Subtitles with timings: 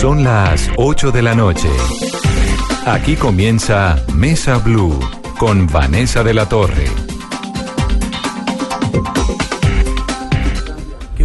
[0.00, 1.68] Son las 8 de la noche.
[2.86, 4.98] Aquí comienza Mesa Blue
[5.38, 6.86] con Vanessa de la Torre.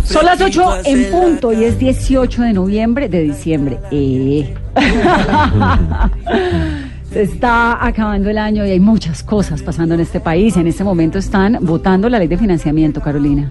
[0.03, 3.80] Son las 8 en punto y es 18 de noviembre de diciembre.
[3.91, 4.53] Eh.
[7.14, 10.58] Se está acabando el año y hay muchas cosas pasando en este país.
[10.58, 13.50] En este momento están votando la ley de financiamiento, Carolina.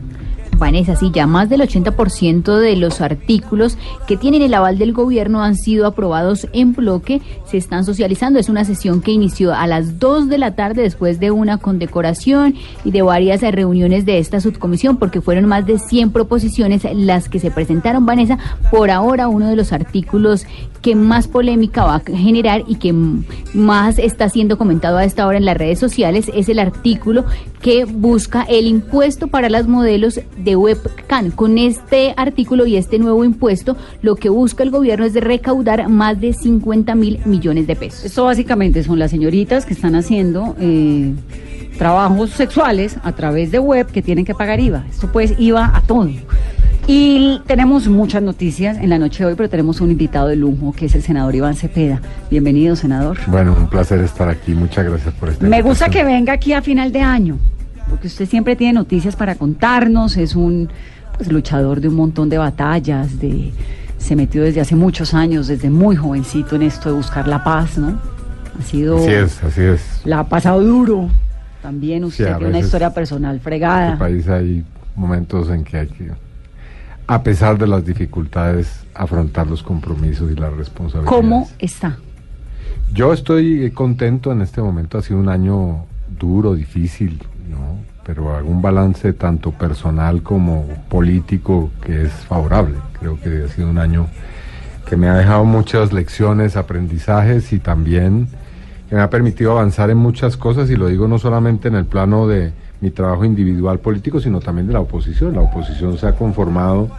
[0.58, 5.42] Vanessa, sí, ya más del 80% de los artículos que tienen el aval del gobierno
[5.42, 8.38] han sido aprobados en bloque, se están socializando.
[8.38, 12.55] Es una sesión que inició a las 2 de la tarde después de una condecoración
[12.84, 17.41] y de varias reuniones de esta subcomisión, porque fueron más de 100 proposiciones las que
[17.41, 18.38] se presentaron, Vanessa.
[18.70, 20.47] Por ahora, uno de los artículos
[20.82, 22.92] que más polémica va a generar y que
[23.55, 27.25] más está siendo comentado a esta hora en las redes sociales es el artículo
[27.62, 31.31] que busca el impuesto para las modelos de webcam.
[31.31, 35.89] Con este artículo y este nuevo impuesto, lo que busca el gobierno es de recaudar
[35.89, 38.05] más de 50 mil millones de pesos.
[38.05, 41.12] Esto básicamente son las señoritas que están haciendo eh,
[41.78, 44.84] trabajos sexuales a través de web que tienen que pagar IVA.
[44.91, 46.11] Esto pues IVA a todo.
[46.87, 50.72] Y tenemos muchas noticias en la noche de hoy, pero tenemos un invitado de lujo
[50.72, 52.03] que es el senador Iván Cepeda.
[52.31, 53.19] Bienvenido, senador.
[53.27, 54.53] Bueno, un placer estar aquí.
[54.53, 57.39] Muchas gracias por estar Me gusta que venga aquí a final de año,
[57.95, 60.17] porque usted siempre tiene noticias para contarnos.
[60.17, 60.69] Es un
[61.17, 63.53] pues, luchador de un montón de batallas, de
[63.98, 67.78] se metió desde hace muchos años, desde muy jovencito en esto de buscar la paz,
[67.78, 67.97] ¿no?
[68.59, 68.98] Ha sido.
[68.98, 70.00] Así es, así es.
[70.05, 71.09] La ha pasado duro.
[71.62, 73.87] También usted tiene una historia personal fregada.
[73.87, 74.65] En este país hay
[74.97, 76.10] momentos en que hay que
[77.06, 81.21] a pesar de las dificultades, afrontar los compromisos y las responsabilidades.
[81.21, 81.99] ¿Cómo está?
[82.93, 85.84] Yo estoy contento en este momento, ha sido un año
[86.19, 87.78] duro, difícil, ¿no?
[88.05, 92.77] pero un balance tanto personal como político que es favorable.
[92.99, 94.06] Creo que ha sido un año
[94.87, 98.28] que me ha dejado muchas lecciones, aprendizajes y también
[98.88, 101.87] que me ha permitido avanzar en muchas cosas y lo digo no solamente en el
[101.87, 105.34] plano de mi trabajo individual político, sino también de la oposición.
[105.34, 106.91] La oposición se ha conformado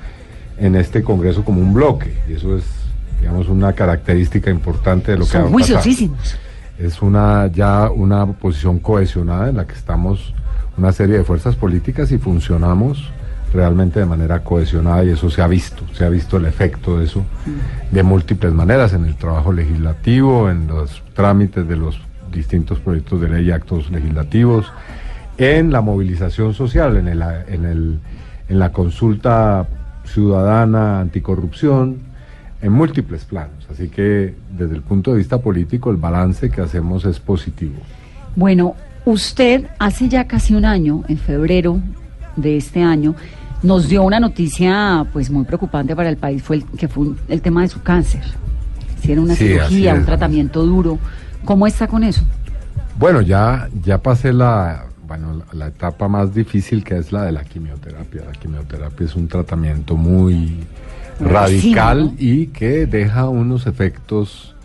[0.58, 2.64] en este Congreso como un bloque, y eso es,
[3.20, 6.38] digamos, una característica importante de lo que ha juiciosísimos.
[6.78, 10.34] Es una ya una oposición cohesionada en la que estamos
[10.78, 13.10] una serie de fuerzas políticas y funcionamos
[13.54, 17.06] realmente de manera cohesionada y eso se ha visto, se ha visto el efecto de
[17.06, 17.26] eso
[17.92, 22.00] de múltiples maneras en el trabajo legislativo, en los trámites de los
[22.32, 24.72] distintos proyectos de ley y actos legislativos,
[25.38, 28.00] en la movilización social, en, el, en, el,
[28.50, 29.66] en la consulta
[30.04, 32.00] ciudadana anticorrupción,
[32.66, 33.68] en múltiples planos.
[33.72, 37.76] Así que desde el punto de vista político el balance que hacemos es positivo.
[38.36, 41.80] Bueno, usted hace ya casi un año, en febrero
[42.36, 43.14] de este año,
[43.62, 47.42] nos dio una noticia pues muy preocupante para el país, fue el, que fue el
[47.44, 48.24] tema de su cáncer.
[48.98, 50.98] Hicieron una cirugía, un tratamiento duro.
[51.44, 52.24] ¿Cómo está con eso?
[52.98, 57.44] Bueno, ya, ya pasé la, bueno, la, etapa más difícil que es la de la
[57.44, 58.24] quimioterapia.
[58.26, 60.66] La quimioterapia es un tratamiento muy
[61.20, 64.56] radical y que deja unos efectos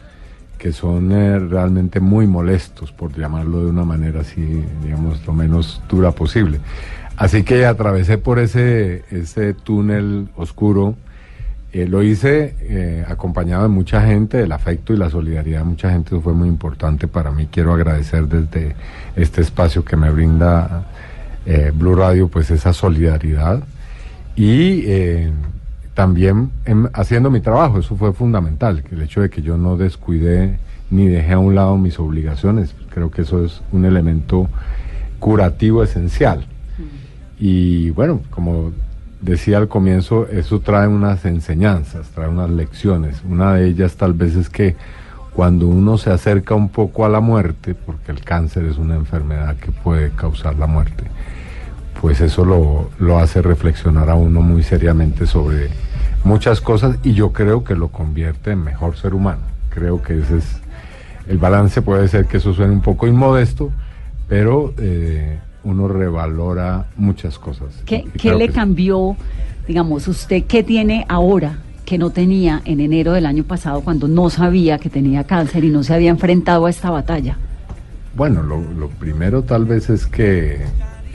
[0.58, 5.80] que son eh, realmente muy molestos, por llamarlo de una manera así, digamos, lo menos
[5.88, 6.60] dura posible.
[7.16, 10.96] Así que atravesé por ese, ese túnel oscuro
[11.72, 15.90] eh, lo hice eh, acompañado de mucha gente, el afecto y la solidaridad de mucha
[15.90, 17.46] gente, eso fue muy importante para mí.
[17.50, 18.74] Quiero agradecer desde
[19.14, 20.86] este espacio que me brinda
[21.46, 23.62] eh, Blue Radio, pues esa solidaridad.
[24.34, 24.82] Y
[25.94, 26.50] también
[26.92, 30.58] haciendo mi trabajo, eso fue fundamental, el hecho de que yo no descuidé
[30.90, 34.48] ni dejé a un lado mis obligaciones, creo que eso es un elemento
[35.18, 36.46] curativo esencial.
[37.38, 38.72] Y bueno, como
[39.20, 43.22] decía al comienzo, eso trae unas enseñanzas, trae unas lecciones.
[43.28, 44.76] Una de ellas tal vez es que
[45.32, 49.56] cuando uno se acerca un poco a la muerte, porque el cáncer es una enfermedad
[49.56, 51.04] que puede causar la muerte,
[52.00, 55.68] pues eso lo, lo hace reflexionar a uno muy seriamente sobre
[56.24, 59.42] muchas cosas y yo creo que lo convierte en mejor ser humano.
[59.68, 60.60] Creo que ese es
[61.28, 63.70] el balance, puede ser que eso suene un poco inmodesto,
[64.28, 64.74] pero...
[64.78, 67.68] Eh, uno revalora muchas cosas.
[67.84, 69.16] ¿Qué, le cambió,
[69.66, 74.30] digamos, usted qué tiene ahora que no tenía en enero del año pasado cuando no
[74.30, 77.36] sabía que tenía cáncer y no se había enfrentado a esta batalla?
[78.14, 80.60] Bueno, lo, lo primero tal vez es que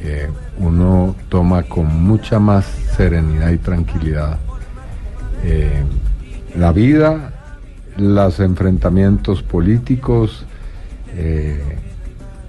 [0.08, 0.30] eh,
[0.60, 2.66] uno toma con mucha más
[2.96, 4.38] serenidad y tranquilidad
[5.44, 5.84] eh,
[6.56, 7.34] la vida,
[7.98, 10.46] los enfrentamientos políticos,
[11.16, 11.60] eh,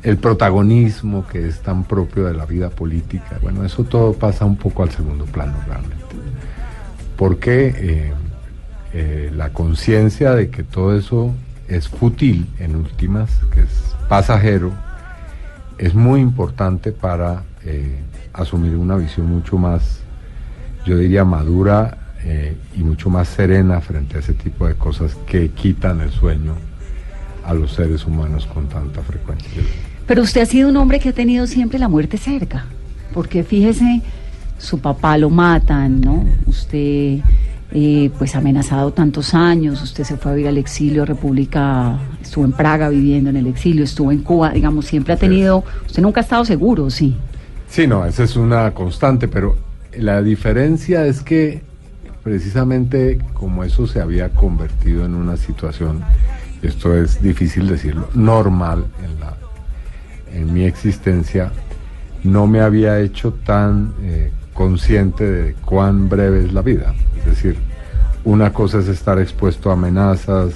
[0.03, 3.39] el protagonismo que es tan propio de la vida política.
[3.41, 5.97] Bueno, eso todo pasa un poco al segundo plano realmente.
[7.17, 8.13] Porque
[9.35, 11.35] la conciencia de que todo eso
[11.69, 14.73] es fútil en últimas, que es pasajero,
[15.79, 17.97] es muy importante para eh,
[18.33, 20.01] asumir una visión mucho más,
[20.87, 25.51] yo diría, madura eh, y mucho más serena frente a ese tipo de cosas que
[25.51, 26.55] quitan el sueño
[27.45, 29.63] a los seres humanos con tanta frecuencia.
[30.07, 32.65] Pero usted ha sido un hombre que ha tenido siempre la muerte cerca,
[33.13, 34.03] porque fíjese,
[34.59, 36.25] su papá lo matan, ¿no?
[36.47, 37.21] Usted
[37.73, 42.53] eh, pues amenazado tantos años, usted se fue a vivir al exilio, República, estuvo en
[42.53, 46.25] Praga viviendo en el exilio, estuvo en Cuba, digamos, siempre ha tenido, usted nunca ha
[46.25, 47.17] estado seguro, sí.
[47.69, 49.57] Sí, no, esa es una constante, pero
[49.99, 51.63] la diferencia es que
[52.23, 56.03] precisamente como eso se había convertido en una situación,
[56.63, 59.37] esto es difícil decirlo, normal en, la,
[60.33, 61.53] en mi existencia,
[62.25, 66.95] no me había hecho tan eh, consciente de cuán breve es la vida.
[67.19, 67.57] Es decir,
[68.25, 70.55] una cosa es estar expuesto a amenazas,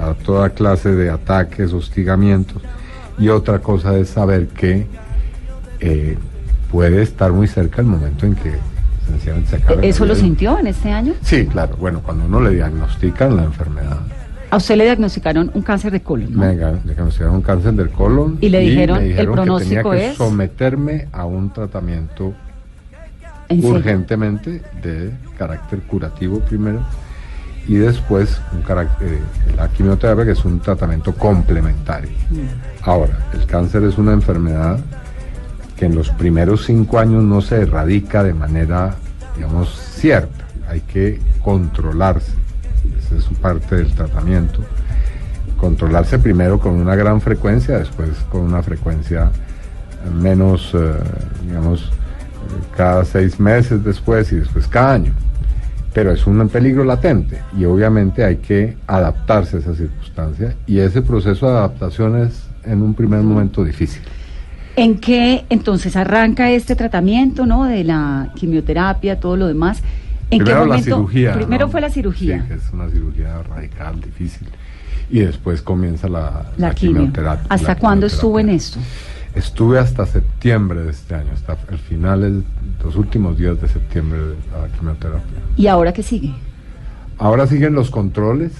[0.00, 2.60] a toda clase de ataques, hostigamientos,
[3.18, 4.86] y otra cosa es saber que
[5.78, 6.16] eh,
[6.72, 8.54] puede estar muy cerca el momento en que
[9.06, 9.86] sencillamente se acabe.
[9.86, 11.12] ¿Eso lo sintió en este año?
[11.22, 11.76] Sí, claro.
[11.76, 13.98] Bueno, cuando uno le diagnostican la enfermedad.
[14.50, 16.36] A usted le diagnosticaron un cáncer de colon.
[16.36, 18.38] Me diagnosticaron un cáncer del colon.
[18.40, 22.34] Y le dijeron, el pronóstico que tenía que someterme a un tratamiento
[23.50, 26.80] urgentemente de carácter curativo primero
[27.66, 29.20] y después un carácter, eh,
[29.56, 32.10] la quimioterapia que es un tratamiento complementario.
[32.30, 32.88] Mm.
[32.88, 34.78] Ahora, el cáncer es una enfermedad
[35.76, 38.94] que en los primeros cinco años no se erradica de manera,
[39.36, 40.44] digamos, cierta.
[40.68, 42.32] Hay que controlarse.
[42.98, 44.60] Esa es parte del tratamiento.
[45.56, 49.30] Controlarse primero con una gran frecuencia, después con una frecuencia
[50.20, 50.92] menos, eh,
[51.46, 51.90] digamos,
[52.76, 55.12] cada seis meses después y después cada año.
[55.92, 61.02] Pero es un peligro latente y obviamente hay que adaptarse a esa circunstancia y ese
[61.02, 64.02] proceso de adaptación es en un primer momento difícil.
[64.76, 69.82] ¿En qué entonces arranca este tratamiento, no, de la quimioterapia, todo lo demás?
[70.30, 70.90] ¿En primero qué momento?
[70.90, 71.32] la cirugía.
[71.34, 72.44] Primero fue la cirugía.
[72.46, 74.46] Sí, es una cirugía radical, difícil.
[75.10, 77.46] Y después comienza la, la, quimioterapia.
[77.48, 78.78] ¿Hasta cuándo estuvo en esto?
[79.34, 82.44] Estuve hasta septiembre de este año, hasta el final,
[82.84, 85.38] los últimos días de septiembre de la quimioterapia.
[85.56, 86.34] ¿Y ahora qué sigue?
[87.18, 88.52] Ahora siguen los controles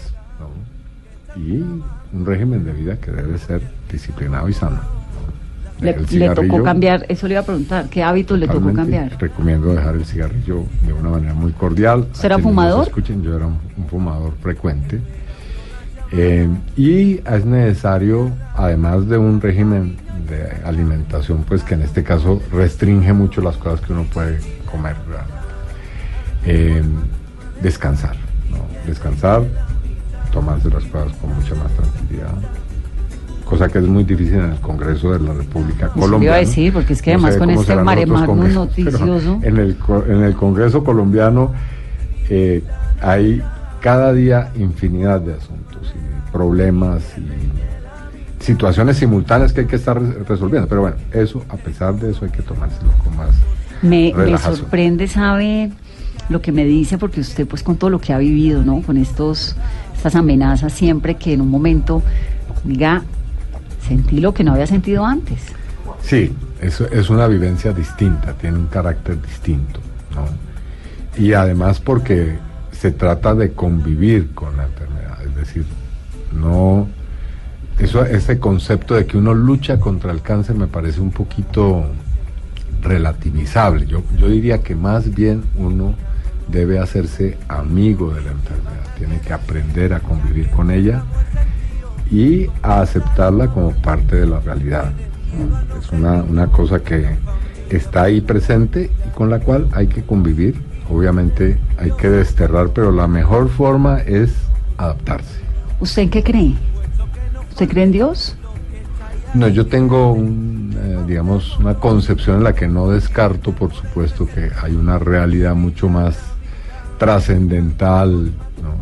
[1.36, 1.62] y
[2.12, 4.80] un régimen de vida que debe ser disciplinado y sano.
[5.80, 9.18] Le, tocó cambiar, eso le iba a preguntar, ¿qué hábitos le tocó cambiar?
[9.18, 12.06] Recomiendo dejar el cigarrillo de una manera muy cordial.
[12.12, 12.86] ¿Será fumador?
[12.86, 13.58] escuchen, yo era un,
[13.88, 15.00] fumador frecuente.
[16.12, 19.96] Eh, y es necesario, además de un régimen
[20.28, 24.38] de alimentación, pues que en este caso restringe mucho las cosas que uno puede
[24.70, 24.96] comer.
[26.46, 26.82] Eh,
[27.62, 28.16] descansar,
[28.86, 29.44] descansar,
[30.32, 32.34] tomarse las cosas con mucha más tranquilidad.
[33.44, 36.24] Cosa que es muy difícil en el Congreso de la República Colombiana.
[36.24, 39.40] iba a decir, porque es que además con este mare noticioso.
[39.42, 39.76] En el,
[40.08, 41.52] en el Congreso colombiano
[42.28, 42.62] eh,
[43.00, 43.42] hay
[43.80, 45.69] cada día infinidad de asuntos
[46.32, 50.68] problemas y situaciones simultáneas que hay que estar resolviendo.
[50.68, 53.30] Pero bueno, eso, a pesar de eso, hay que tomárselo con más.
[53.82, 55.70] Me, me sorprende, sabe
[56.28, 58.82] lo que me dice, porque usted, pues, con todo lo que ha vivido, ¿no?
[58.82, 59.56] Con estos,
[59.94, 62.02] estas amenazas, siempre que en un momento
[62.64, 63.02] diga,
[63.86, 65.40] sentí lo que no había sentido antes.
[66.02, 69.80] Sí, eso es una vivencia distinta, tiene un carácter distinto,
[70.14, 70.26] ¿no?
[71.22, 72.38] Y además porque
[72.70, 75.64] se trata de convivir con la enfermedad, es decir,
[76.32, 76.88] no
[77.80, 81.86] eso, ese concepto de que uno lucha contra el cáncer me parece un poquito
[82.82, 83.86] relativizable.
[83.86, 85.94] Yo, yo diría que más bien uno
[86.48, 91.04] debe hacerse amigo de la enfermedad, tiene que aprender a convivir con ella
[92.10, 94.92] y a aceptarla como parte de la realidad.
[95.80, 97.16] Es una, una cosa que
[97.70, 100.60] está ahí presente y con la cual hay que convivir.
[100.90, 104.34] Obviamente hay que desterrar, pero la mejor forma es
[104.76, 105.49] adaptarse.
[105.80, 106.54] ¿Usted en qué cree?
[107.50, 108.36] ¿Usted cree en Dios?
[109.34, 114.26] No, yo tengo un, eh, digamos, una concepción en la que no descarto, por supuesto,
[114.26, 116.16] que hay una realidad mucho más
[116.98, 118.26] trascendental,
[118.62, 118.74] ¿no?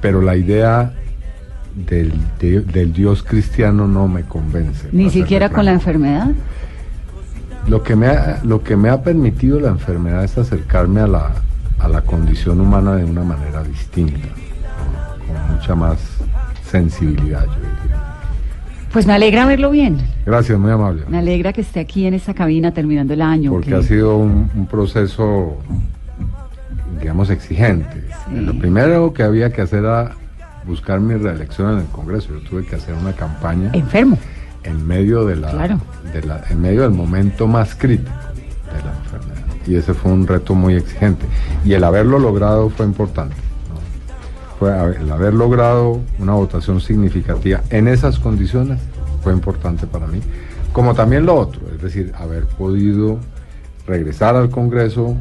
[0.00, 0.92] pero la idea
[1.74, 4.88] del, de- del Dios cristiano no me convence.
[4.92, 6.28] Ni siquiera con la enfermedad.
[7.68, 11.30] Lo que me ha, lo que me ha permitido la enfermedad es acercarme a la,
[11.78, 15.26] a la condición humana de una manera distinta, ¿no?
[15.26, 15.98] con mucha más
[16.72, 18.02] sensibilidad, yo diría.
[18.92, 19.98] Pues me alegra verlo bien.
[20.26, 21.04] Gracias, muy amable.
[21.08, 23.50] Me alegra que esté aquí en esta cabina terminando el año.
[23.52, 25.56] Porque que- ha sido un, un proceso,
[27.00, 28.02] digamos, exigente.
[28.28, 28.36] Sí.
[28.40, 30.12] Lo primero que había que hacer era
[30.66, 32.28] buscar mi reelección en el Congreso.
[32.34, 34.18] Yo tuve que hacer una campaña enfermo.
[34.64, 35.78] en medio de la, Claro.
[36.12, 38.10] de la- en medio del momento más crítico
[38.72, 39.42] de la enfermedad.
[39.66, 41.24] Y ese fue un reto muy exigente.
[41.64, 43.34] Y el haberlo logrado fue importante.
[44.62, 48.78] Fue el haber logrado una votación significativa en esas condiciones
[49.20, 50.20] fue importante para mí.
[50.72, 53.18] Como también lo otro, es decir, haber podido
[53.88, 55.16] regresar al Congreso,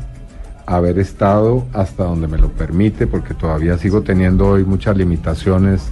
[0.67, 5.89] haber estado hasta donde me lo permite, porque todavía sigo teniendo hoy muchas limitaciones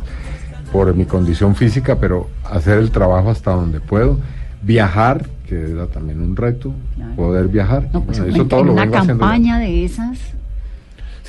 [0.72, 4.20] por mi condición física, pero hacer el trabajo hasta donde puedo,
[4.62, 6.72] viajar, que era también un reto,
[7.16, 7.90] poder viajar.
[7.94, 9.32] No, pues Bueno, en, en una vengo haciendo ya.
[9.32, 10.20] campaña de esas.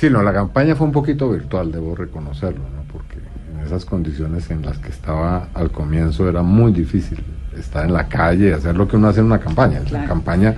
[0.01, 2.81] Sí, no, la campaña fue un poquito virtual, debo reconocerlo, ¿no?
[2.91, 3.19] porque
[3.53, 7.19] en esas condiciones en las que estaba al comienzo era muy difícil
[7.55, 9.79] estar en la calle, hacer lo que uno hace en una campaña.
[9.81, 10.07] La Claro.
[10.07, 10.55] campaña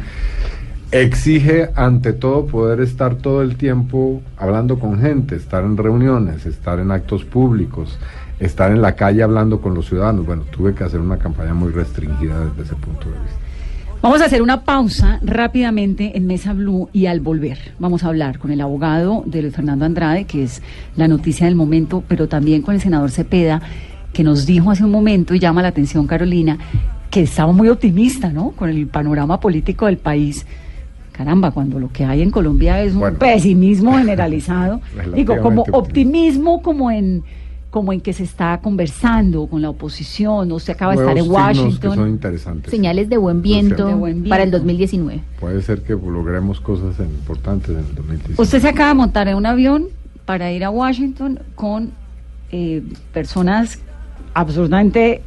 [0.91, 6.79] exige ante todo poder estar todo el tiempo hablando con gente, estar en reuniones, estar
[6.79, 7.99] en actos públicos,
[8.39, 10.25] estar en la calle hablando con los ciudadanos.
[10.25, 13.42] Bueno, tuve que hacer una campaña muy restringida desde ese punto de vista.
[14.03, 18.37] Vamos a hacer una pausa rápidamente en Mesa Blue y al volver vamos a hablar
[18.37, 20.61] con el abogado de Luis Fernando Andrade, que es
[20.97, 23.61] la noticia del momento, pero también con el senador Cepeda,
[24.11, 26.57] que nos dijo hace un momento y llama la atención Carolina,
[27.09, 28.51] que estaba muy optimista, ¿no?
[28.51, 30.45] Con el panorama político del país.
[31.13, 33.19] Caramba, cuando lo que hay en Colombia es un Bueno.
[33.19, 34.81] pesimismo generalizado.
[35.15, 37.23] Digo, como optimismo como en
[37.73, 41.23] como en que se está conversando con la oposición, o se acaba de estar en
[41.23, 42.07] que son Washington.
[42.07, 42.69] interesantes.
[42.69, 43.87] Señales de buen viento.
[43.87, 44.59] De buen para el viento.
[44.59, 45.23] 2019.
[45.39, 48.39] Puede ser que logremos cosas importantes en el 2017.
[48.39, 49.87] Usted se acaba de montar en un avión
[50.25, 51.93] para ir a Washington con
[52.51, 53.79] eh, personas
[54.35, 55.23] absolutamente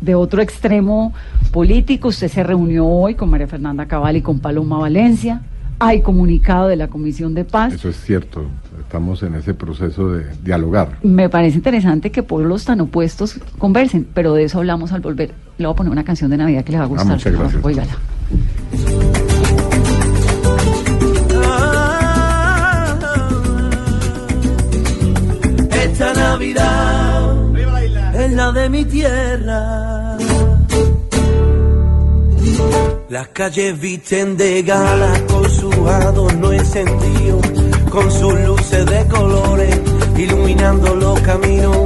[0.00, 1.12] de otro extremo
[1.52, 2.08] político.
[2.08, 5.42] Usted se reunió hoy con María Fernanda Cabal y con Paloma Valencia.
[5.78, 7.74] Hay comunicado de la Comisión de Paz.
[7.74, 8.46] Eso es cierto.
[8.94, 10.98] Estamos en ese proceso de dialogar.
[11.02, 15.32] Me parece interesante que pueblos tan opuestos conversen, pero de eso hablamos al volver.
[15.58, 17.08] Le voy a poner una canción de Navidad que le va a gustar.
[17.08, 17.64] muchas gracias.
[17.64, 17.96] Óigala.
[25.72, 27.58] Esta Navidad
[28.14, 30.18] es la de mi tierra.
[33.14, 37.43] Las calles visten de gala con sus adornos encendidos,
[37.94, 39.80] con sus luces de colores,
[40.16, 41.76] iluminando los caminos,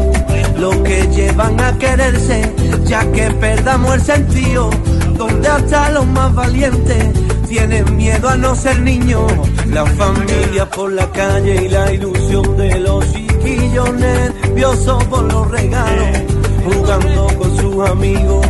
[0.57, 2.51] los que llevan a quererse,
[2.85, 4.71] ya que perdamos el sentido,
[5.19, 7.13] donde hasta los más valientes
[7.47, 9.31] tienen miedo a no ser niños,
[9.67, 16.23] la familia por la calle y la ilusión de los chiquillos nerviosos por los regalos,
[16.65, 18.47] jugando con sus amigos.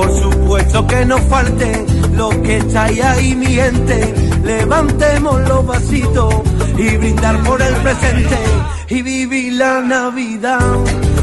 [0.00, 4.14] Por supuesto que no falte lo que está ahí, mi gente.
[4.42, 6.34] Levantemos los vasitos
[6.78, 8.38] y brindar por el presente.
[8.88, 10.58] Y vivir la Navidad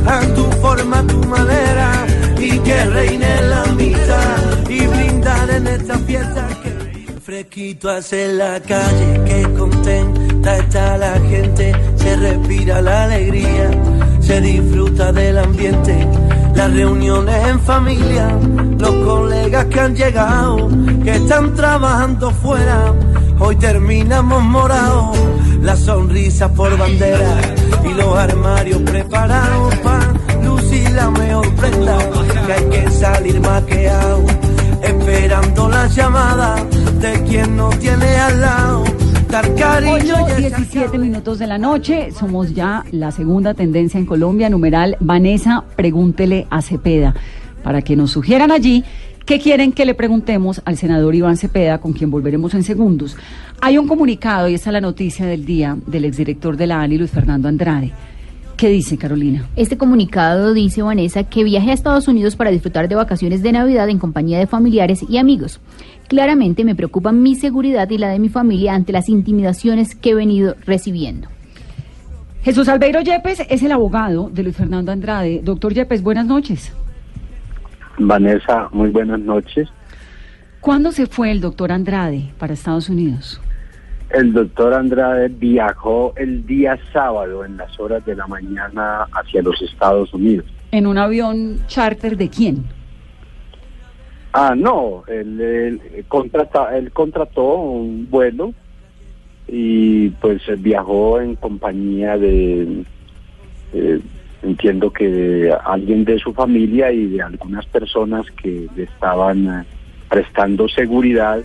[0.06, 2.06] a tu forma, a tu manera.
[2.40, 6.48] Y que reine la amistad y brindar en esta fiesta
[7.28, 13.70] fresquito hace la calle, que contenta está la gente, se respira la alegría,
[14.22, 16.08] se disfruta del ambiente,
[16.56, 18.30] las reuniones en familia,
[18.80, 20.70] los colegas que han llegado,
[21.04, 22.94] que están trabajando fuera,
[23.40, 25.18] hoy terminamos morados,
[25.62, 27.42] las sonrisas por bandera
[27.84, 31.98] y los armarios preparados para lucir la mejor prenda,
[32.46, 34.26] que hay que salir maqueado
[34.84, 36.56] esperando la llamada
[37.00, 38.84] de quien no tiene al lado.
[39.30, 44.06] Dar cariño 8, y 17 minutos de la noche, somos ya la segunda tendencia en
[44.06, 47.14] Colombia, numeral Vanessa, pregúntele a Cepeda,
[47.68, 48.86] para que nos sugieran allí
[49.26, 53.18] qué quieren que le preguntemos al senador Iván Cepeda, con quien volveremos en segundos.
[53.60, 56.98] Hay un comunicado, y esta es la noticia del día, del exdirector de la ANI,
[56.98, 57.92] Luis Fernando Andrade.
[58.56, 59.50] ¿Qué dice Carolina?
[59.58, 63.90] Este comunicado dice Vanessa que viaje a Estados Unidos para disfrutar de vacaciones de Navidad
[63.90, 65.60] en compañía de familiares y amigos.
[66.08, 70.16] Claramente me preocupa mi seguridad y la de mi familia ante las intimidaciones que he
[70.16, 71.28] venido recibiendo.
[72.44, 75.42] Jesús Albeiro Yepes es el abogado de Luis Fernando Andrade.
[75.44, 76.72] Doctor Yepes, buenas noches.
[77.98, 79.68] Vanessa, muy buenas noches.
[80.62, 83.42] ¿Cuándo se fue el doctor Andrade para Estados Unidos?
[84.10, 89.62] El doctor Andrade viajó el día sábado en las horas de la mañana hacia los
[89.62, 90.46] Estados Unidos.
[90.72, 92.66] ¿En un avión charter de quién?
[94.34, 98.54] Ah, no, él, él, contrata, él contrató un vuelo
[99.48, 102.84] y pues viajó en compañía de,
[103.74, 104.00] eh,
[104.42, 109.66] entiendo que alguien de su familia y de algunas personas que le estaban eh,
[110.10, 111.44] prestando seguridad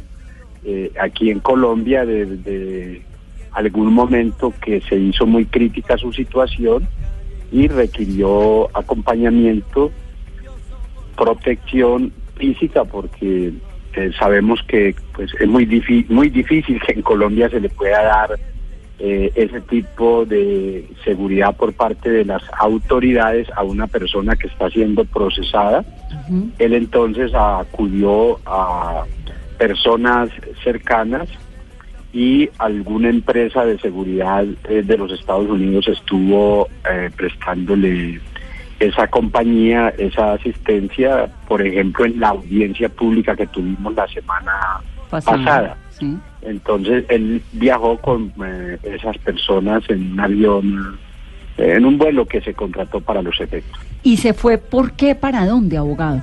[0.65, 3.03] eh, aquí en Colombia desde
[3.53, 6.87] algún momento que se hizo muy crítica su situación
[7.51, 9.91] y requirió acompañamiento,
[11.17, 13.53] protección física, porque
[13.95, 15.67] eh, sabemos que pues es muy,
[16.09, 18.39] muy difícil que en Colombia se le pueda dar
[18.99, 24.71] eh, ese tipo de seguridad por parte de las autoridades a una persona que está
[24.71, 25.85] siendo procesada.
[26.59, 29.05] Él entonces acudió a
[29.59, 30.31] personas
[30.63, 31.29] cercanas
[32.13, 38.21] y alguna empresa de seguridad eh, de los Estados Unidos estuvo eh, prestándole
[38.79, 44.53] esa compañía, esa asistencia, por ejemplo, en la audiencia pública que tuvimos la semana
[45.09, 45.77] pasada.
[46.43, 50.99] Entonces, él viajó con eh, esas personas en un avión,
[51.57, 53.81] en un vuelo que se contrató para los efectos.
[54.03, 55.15] ¿Y se fue por qué?
[55.15, 56.21] ¿Para dónde, abogado?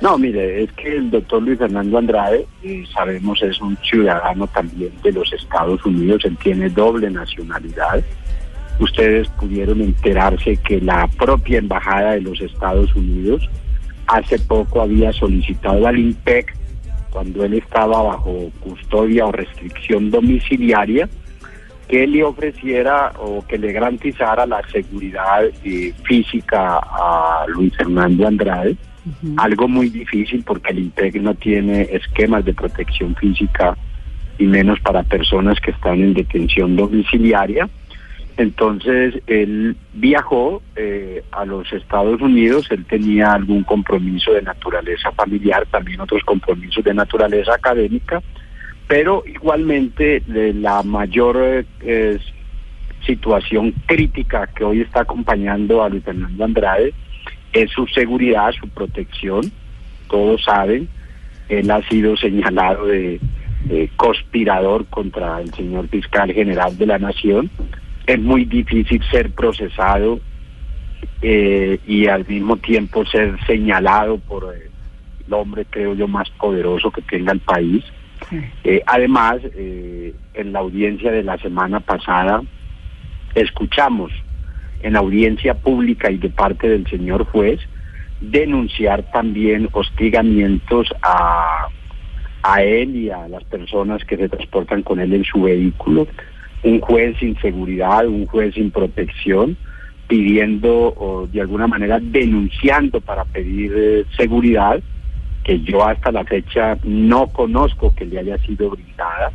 [0.00, 4.90] No, mire, es que el doctor Luis Fernando Andrade, eh, sabemos, es un ciudadano también
[5.02, 8.04] de los Estados Unidos, él tiene doble nacionalidad.
[8.80, 13.48] Ustedes pudieron enterarse que la propia Embajada de los Estados Unidos
[14.06, 16.54] hace poco había solicitado al INPEC,
[17.14, 21.08] cuando él estaba bajo custodia o restricción domiciliaria,
[21.88, 28.76] que le ofreciera o que le garantizara la seguridad eh, física a Luis Fernando Andrade
[29.36, 33.76] algo muy difícil porque el INPEC no tiene esquemas de protección física
[34.38, 37.68] y menos para personas que están en detención domiciliaria.
[38.36, 45.66] Entonces él viajó eh, a los Estados Unidos, él tenía algún compromiso de naturaleza familiar,
[45.70, 48.20] también otros compromisos de naturaleza académica,
[48.88, 52.18] pero igualmente de la mayor eh,
[53.06, 56.92] situación crítica que hoy está acompañando a Luis Fernando Andrade
[57.52, 59.50] es su seguridad, su protección.
[60.08, 60.88] Todos saben,
[61.48, 63.20] él ha sido señalado de,
[63.96, 67.50] conspirador contra el señor fiscal general de la nación.
[68.06, 70.20] Es muy difícil ser procesado
[71.22, 74.70] eh, y al mismo tiempo ser señalado por eh,
[75.26, 77.84] el hombre, creo yo, más poderoso que tenga el país.
[78.62, 82.42] Eh, además, en la audiencia de la semana pasada,
[83.34, 84.12] escuchamos
[84.82, 87.60] en audiencia pública y de parte del señor juez,
[88.20, 91.68] denunciar también hostigamientos a,
[92.42, 96.06] a él y a las personas que se transportan con él en su vehículo.
[96.64, 99.56] Un juez sin seguridad, un juez sin protección,
[100.08, 104.80] pidiendo o de alguna manera denunciando para pedir eh, seguridad,
[105.44, 109.30] que yo hasta la fecha no conozco que le haya sido brindada.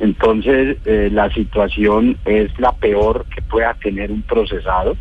[0.00, 4.96] Entonces, eh, la situación es la peor que pueda tener un procesado.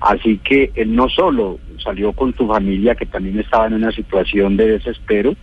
[0.00, 4.56] Así que él no solo salió con su familia, que también estaba en una situación
[4.56, 5.34] de desespero,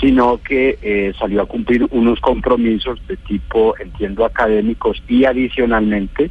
[0.00, 6.30] sino que eh, salió a cumplir unos compromisos de tipo, entiendo, académicos y adicionalmente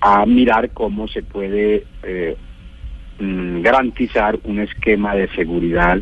[0.00, 2.36] a mirar cómo se puede eh,
[3.18, 5.98] mm, garantizar un esquema de seguridad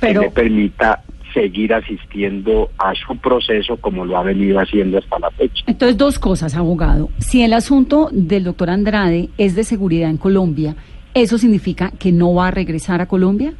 [0.00, 1.02] que le permita
[1.34, 5.64] seguir asistiendo a su proceso como lo ha venido haciendo hasta la fecha.
[5.66, 7.10] Entonces, dos cosas, abogado.
[7.18, 10.76] Si el asunto del doctor Andrade es de seguridad en Colombia,
[11.14, 13.54] ¿eso significa que no va a regresar a Colombia?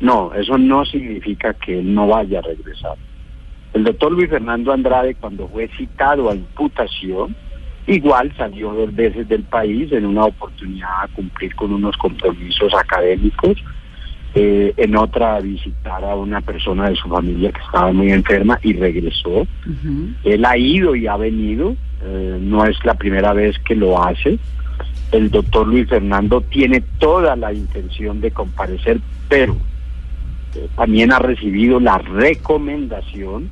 [0.00, 2.94] No, eso no significa que él no vaya a regresar.
[3.74, 7.34] El doctor Luis Fernando Andrade, cuando fue citado a imputación,
[7.86, 13.62] igual salió dos veces del país en una oportunidad a cumplir con unos compromisos académicos
[14.34, 18.58] eh, en otra a visitar a una persona de su familia que estaba muy enferma
[18.62, 19.46] y regresó.
[20.22, 24.38] Él ha ido y ha venido, eh, no es la primera vez que lo hace.
[25.12, 29.56] El doctor Luis Fernando tiene toda la intención de comparecer, pero
[30.76, 33.50] también ha recibido la recomendación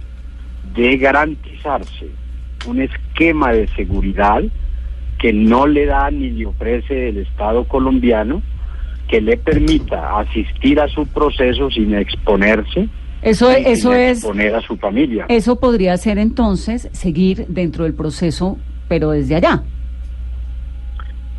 [0.74, 2.09] de garantizarse
[2.66, 4.42] un esquema de seguridad
[5.18, 8.42] que no le da ni le ofrece el Estado colombiano
[9.09, 12.88] que le permita asistir a su proceso sin exponerse.
[13.22, 15.26] Eso, eso es exponer a su familia.
[15.28, 19.62] Eso podría ser entonces seguir dentro del proceso, pero desde allá.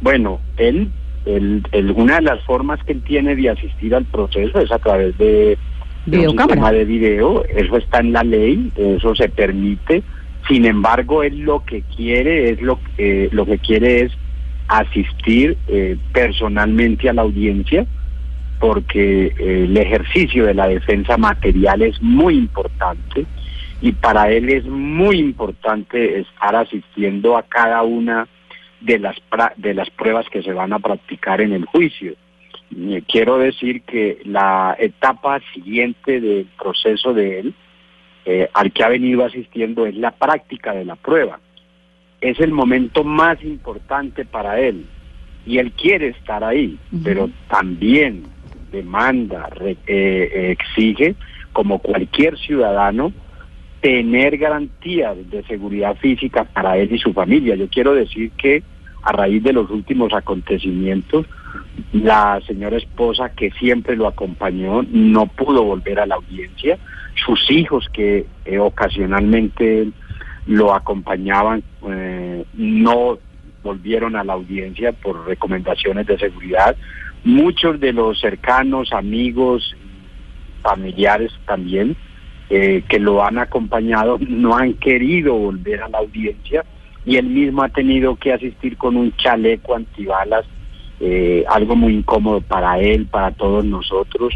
[0.02, 0.92] Bueno, él,
[1.28, 5.18] él, una de las formas que él tiene de asistir al proceso es a través
[5.18, 5.58] de
[6.06, 6.44] Videocámara.
[6.44, 10.04] un sistema de video, eso está en la ley, eso se permite.
[10.48, 14.14] Sin embargo, él lo que quiere es lo que lo que quiere es
[14.70, 17.86] asistir eh, personalmente a la audiencia
[18.60, 23.26] porque eh, el ejercicio de la defensa material es muy importante
[23.82, 28.28] y para él es muy importante estar asistiendo a cada una
[28.82, 29.16] de las
[29.58, 32.14] de las pruebas que se van a practicar en el juicio.
[33.08, 37.54] quiero decir que la etapa siguiente del proceso de él,
[38.26, 41.40] eh, al que ha venido asistiendo, es la práctica de la prueba.
[42.20, 44.86] Es el momento más importante para él
[45.46, 48.24] y él quiere estar ahí, pero también
[48.72, 49.50] demanda,
[49.88, 51.16] eh, exige,
[51.54, 53.14] como cualquier ciudadano,
[53.88, 57.56] tener garantías de seguridad física para él y su familia.
[57.56, 58.62] Yo quiero decir que
[59.02, 61.26] a raíz de los últimos acontecimientos,
[61.94, 66.78] la señora esposa que siempre lo acompañó no pudo volver a la audiencia.
[67.26, 69.88] Sus hijos que eh, ocasionalmente
[70.48, 73.20] lo acompañaban eh, no
[73.64, 76.76] volvieron a la audiencia por recomendaciones de seguridad.
[77.24, 79.78] Muchos de los cercanos, amigos,
[80.62, 81.96] familiares también,
[82.50, 86.64] eh, que lo han acompañado, no han querido volver a la audiencia
[87.06, 90.46] y él mismo ha tenido que asistir con un chaleco antibalas,
[91.00, 94.34] eh, algo muy incómodo para él, para todos nosotros,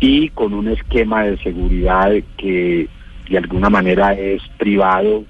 [0.00, 2.88] y con un esquema de seguridad que
[3.28, 5.24] de alguna manera es privado,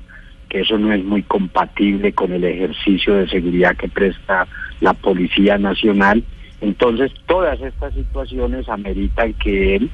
[0.49, 4.47] que eso no es muy compatible con el ejercicio de seguridad que presta
[4.81, 6.25] la Policía Nacional.
[6.63, 9.91] Entonces, todas estas situaciones ameritan que él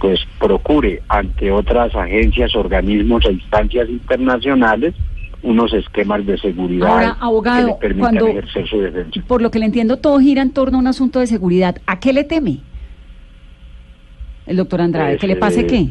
[0.00, 4.94] pues procure ante otras agencias, organismos e instancias internacionales
[5.42, 9.22] unos esquemas de seguridad que le permitan ejercer su defensa.
[9.26, 11.76] Por lo que le entiendo, todo gira en torno a un asunto de seguridad.
[11.86, 12.58] ¿A qué le teme
[14.46, 15.16] el doctor Andrade?
[15.16, 15.88] ¿Que le pues, pase qué?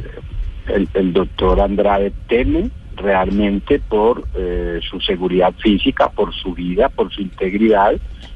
[0.67, 7.11] Eh, el, doctor Andrade teme realmente por eh, su seguridad física, por su vida, por
[7.11, 7.93] su integridad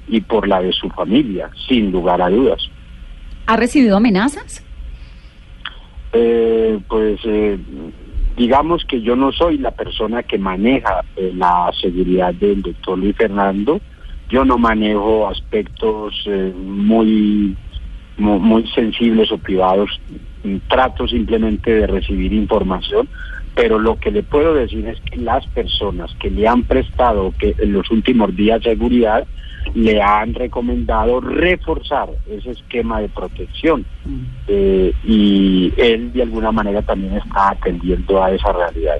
[0.07, 2.69] y por la de su familia, sin lugar a dudas.
[3.45, 4.63] ¿Ha recibido amenazas?
[6.15, 7.57] Eh, pues eh,
[8.37, 13.15] digamos que yo no soy la persona que maneja eh, la seguridad del doctor Luis
[13.17, 13.81] Fernando.
[14.29, 16.13] Yo no manejo aspectos
[16.55, 17.55] muy,
[18.17, 19.89] muy, muy sensibles o privados.
[20.67, 23.07] Trato simplemente de recibir información,
[23.55, 27.55] pero lo que le puedo decir es que las personas que le han prestado que
[27.59, 29.25] en los últimos días seguridad
[29.73, 34.19] le han recomendado reforzar ese esquema de protección mm.
[34.47, 38.97] eh, y él de alguna manera también está atendiendo a esa realidad.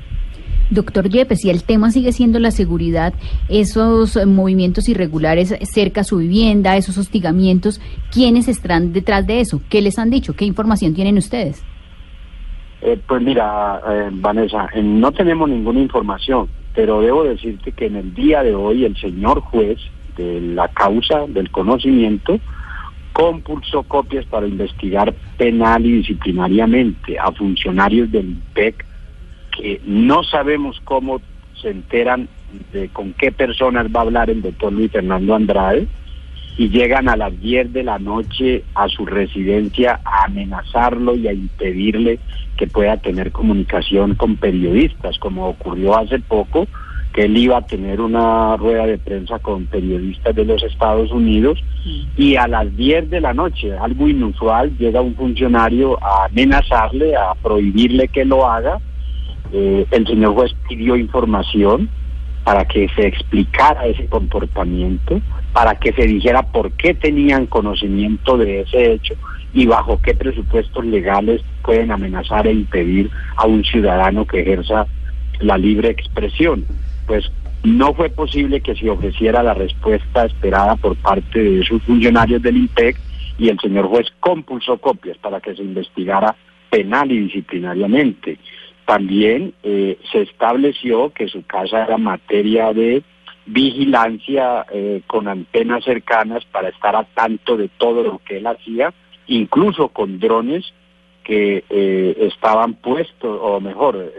[0.69, 3.13] Doctor Yepes, y el tema sigue siendo la seguridad,
[3.47, 7.79] esos movimientos irregulares cerca a su vivienda, esos hostigamientos,
[8.11, 9.61] ¿quiénes están detrás de eso?
[9.69, 10.33] ¿Qué les han dicho?
[10.33, 11.63] ¿Qué información tienen ustedes?
[12.81, 18.13] Eh, pues mira, eh, Vanessa, no tenemos ninguna información, pero debo decirte que en el
[18.13, 19.77] día de hoy el señor juez
[20.15, 22.39] de la causa del conocimiento,
[23.13, 28.85] compulsó copias para investigar penal y disciplinariamente a funcionarios del IPEC
[29.55, 31.21] que no sabemos cómo
[31.61, 32.27] se enteran
[32.71, 35.87] de con qué personas va a hablar el doctor Luis Fernando Andrade
[36.57, 41.33] y llegan a las 10 de la noche a su residencia a amenazarlo y a
[41.33, 42.19] impedirle
[42.57, 46.67] que pueda tener comunicación con periodistas, como ocurrió hace poco
[47.13, 51.63] que él iba a tener una rueda de prensa con periodistas de los Estados Unidos
[52.17, 57.35] y a las 10 de la noche, algo inusual, llega un funcionario a amenazarle, a
[57.35, 58.79] prohibirle que lo haga.
[59.51, 61.87] Eh, el señor juez pidió información
[62.43, 65.21] para que se explicara ese comportamiento,
[65.53, 69.13] para que se dijera por qué tenían conocimiento de ese hecho
[69.53, 74.87] y bajo qué presupuestos legales pueden amenazar e impedir a un ciudadano que ejerza
[75.39, 76.65] la libre expresión
[77.05, 77.31] pues
[77.63, 82.57] no fue posible que se ofreciera la respuesta esperada por parte de sus funcionarios del
[82.57, 82.97] INPEC
[83.37, 86.35] y el señor juez compulsó copias para que se investigara
[86.69, 88.37] penal y disciplinariamente.
[88.85, 93.01] También eh, se estableció que su casa era materia de
[93.45, 98.93] vigilancia eh, con antenas cercanas para estar a tanto de todo lo que él hacía,
[99.27, 100.73] incluso con drones
[101.23, 104.11] que eh, estaban puestos, o mejor,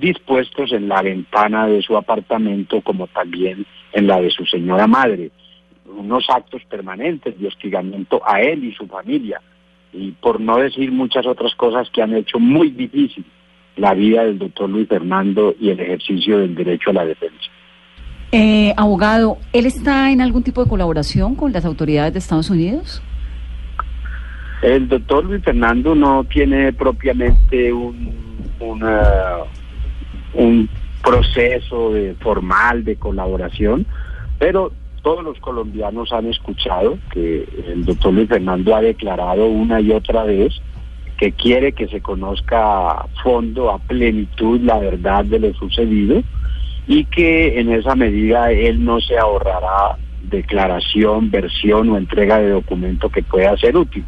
[0.00, 5.30] dispuestos en la ventana de su apartamento como también en la de su señora madre.
[5.86, 9.40] Unos actos permanentes de hostigamiento a él y su familia.
[9.92, 13.24] Y por no decir muchas otras cosas que han hecho muy difícil
[13.76, 17.46] la vida del doctor Luis Fernando y el ejercicio del derecho a la defensa.
[18.32, 23.02] Eh, abogado, ¿él está en algún tipo de colaboración con las autoridades de Estados Unidos?
[24.62, 28.12] El doctor Luis Fernando no tiene propiamente un,
[28.60, 29.38] una-
[30.34, 30.68] un
[31.02, 33.86] proceso de- formal de colaboración,
[34.38, 39.92] pero todos los colombianos han escuchado que el doctor Luis Fernando ha declarado una y
[39.92, 40.60] otra vez
[41.16, 46.22] que quiere que se conozca a fondo, a plenitud, la verdad de lo sucedido
[46.86, 53.08] y que en esa medida él no se ahorrará declaración, versión o entrega de documento
[53.08, 54.04] que pueda ser útil.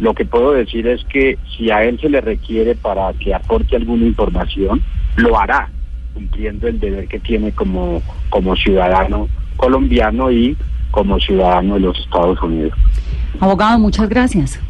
[0.00, 3.76] Lo que puedo decir es que si a él se le requiere para que aporte
[3.76, 4.82] alguna información,
[5.16, 5.70] lo hará,
[6.12, 10.56] cumpliendo el deber que tiene como, como ciudadano colombiano y
[10.90, 12.72] como ciudadano de los Estados Unidos.
[13.40, 14.60] Abogado, muchas gracias.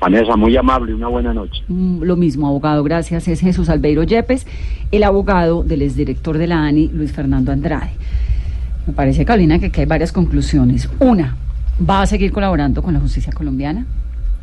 [0.00, 1.62] Vanessa, muy amable, una buena noche.
[1.68, 3.28] Mm, Lo mismo, abogado, gracias.
[3.28, 4.46] Es Jesús Albeiro Yepes,
[4.90, 7.92] el abogado del exdirector de la ANI, Luis Fernando Andrade.
[8.86, 10.90] Me parece, Carolina, que aquí hay varias conclusiones.
[10.98, 11.36] Una,
[11.88, 13.86] va a seguir colaborando con la justicia colombiana.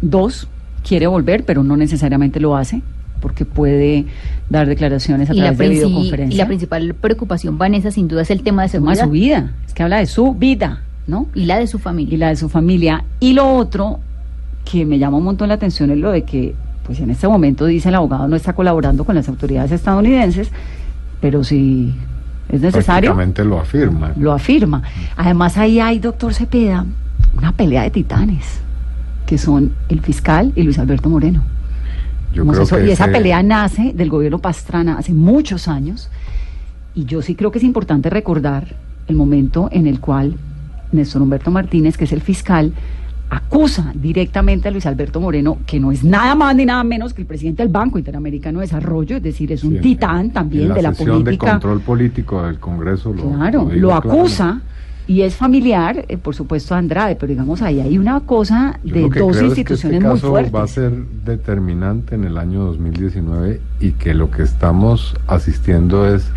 [0.01, 0.47] Dos,
[0.87, 2.81] quiere volver, pero no necesariamente lo hace,
[3.21, 4.05] porque puede
[4.49, 6.37] dar declaraciones a Y la, través de princi- y videoconferencia.
[6.43, 9.51] la principal preocupación, Vanessa, sin duda es el tema de Tema de seguridad su vida,
[9.67, 11.27] es que habla de su vida, ¿no?
[11.33, 12.13] y la de su familia.
[12.13, 13.03] y la de su familia.
[13.19, 13.99] Y lo otro
[14.69, 16.53] que me llama un montón la atención es lo de que,
[16.85, 20.49] pues en este momento dice el abogado no está colaborando con las autoridades estadounidenses,
[21.21, 21.93] pero si
[22.49, 24.11] es necesario, lo afirma.
[24.17, 24.81] lo afirma.
[25.17, 26.85] Además ahí hay, doctor Cepeda,
[27.37, 28.59] una pelea de titanes,
[29.25, 31.43] que son el fiscal y Luis Alberto Moreno.
[32.33, 35.67] Yo Hemos creo eso- que y esa ese- pelea nace del gobierno Pastrana hace muchos
[35.67, 36.09] años.
[36.95, 38.75] Y yo sí creo que es importante recordar
[39.07, 40.35] el momento en el cual
[40.91, 42.73] Néstor Humberto Martínez, que es el fiscal,
[43.31, 47.21] acusa directamente a Luis Alberto Moreno, que no es nada más ni nada menos que
[47.21, 50.73] el presidente del Banco Interamericano de Desarrollo, es decir, es un Sí, titán también en
[50.73, 51.29] de la política.
[51.31, 54.65] de control político del Congreso lo, Claro, lo acusa claramente.
[55.09, 59.01] Y es familiar, eh, por supuesto, a Andrade, pero digamos ahí hay una cosa de
[59.01, 60.53] dos creo es que instituciones este muy caso fuertes.
[60.53, 60.91] va a ser
[61.25, 66.29] determinante en el año 2019 y que lo que estamos asistiendo es,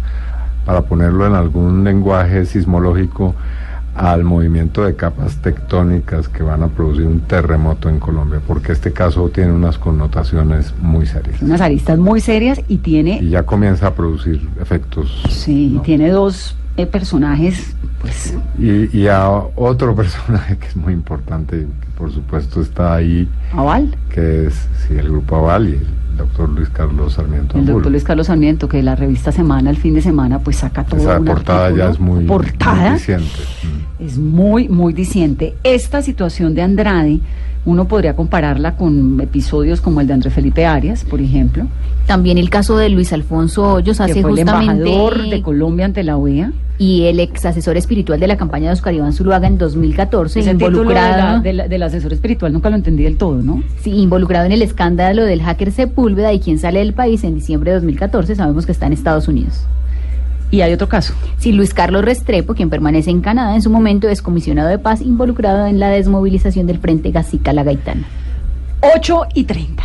[0.65, 3.35] para ponerlo en algún lenguaje sismológico,
[3.95, 8.95] al movimiento de capas tectónicas que van a producir un terremoto en Colombia, porque este
[8.95, 13.89] caso tiene unas connotaciones muy serias Unas aristas muy serias y tiene y ya comienza
[13.89, 15.23] a producir efectos.
[15.29, 15.83] Sí, ¿no?
[15.83, 21.87] tiene dos eh, personajes, pues, Y, y a otro personaje que es muy importante, que
[21.99, 23.95] por supuesto está ahí, aval.
[24.11, 28.05] que es sí, el Grupo Aval y el doctor Luis Carlos Sarmiento El doctor Luis
[28.05, 31.71] Carlos Sarmiento, que la revista Semana, el fin de semana, pues saca todo Esa portada
[31.71, 33.25] ya es muy, portada muy diciente.
[33.63, 34.05] Mm.
[34.05, 35.55] es muy, muy diciente.
[35.63, 37.21] Esta situación de Andrade,
[37.65, 41.67] uno podría compararla con episodios como el de Andrés Felipe Arias, por ejemplo,
[42.07, 45.85] También el caso de Luis Alfonso Hoyos que hace fue el justamente embajador de Colombia
[45.85, 46.53] ante la OEA.
[46.79, 50.51] y el ex asesor espiritual de la campaña de Oscar Iván Zuluaga en 2014 Ese
[50.51, 53.63] involucrado de del asesor espiritual nunca lo entendí del todo, ¿no?
[53.81, 57.71] sí, involucrado en el escándalo del hacker Sepúlveda y quien sale del país en diciembre
[57.71, 59.65] de 2014 sabemos que está en Estados Unidos.
[60.53, 61.15] Y hay otro caso.
[61.39, 65.01] Sí, Luis Carlos Restrepo, quien permanece en Canadá, en su momento es comisionado de paz
[65.01, 68.07] involucrado en la desmovilización del Frente Gacica-La Gaitana.
[68.95, 69.83] 8 y 30.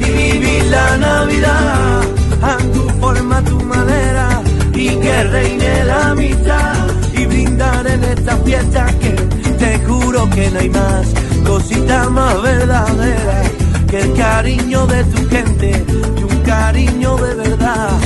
[0.00, 2.02] y vivir la Navidad
[2.40, 4.40] a tu forma, a tu manera
[4.72, 9.10] y que reine la amistad y brindar en esta fiesta que
[9.58, 11.06] te juro que no hay más
[11.44, 13.42] cosita más verdadera
[13.90, 15.84] que el cariño de tu gente
[16.16, 17.98] y un cariño de verdad.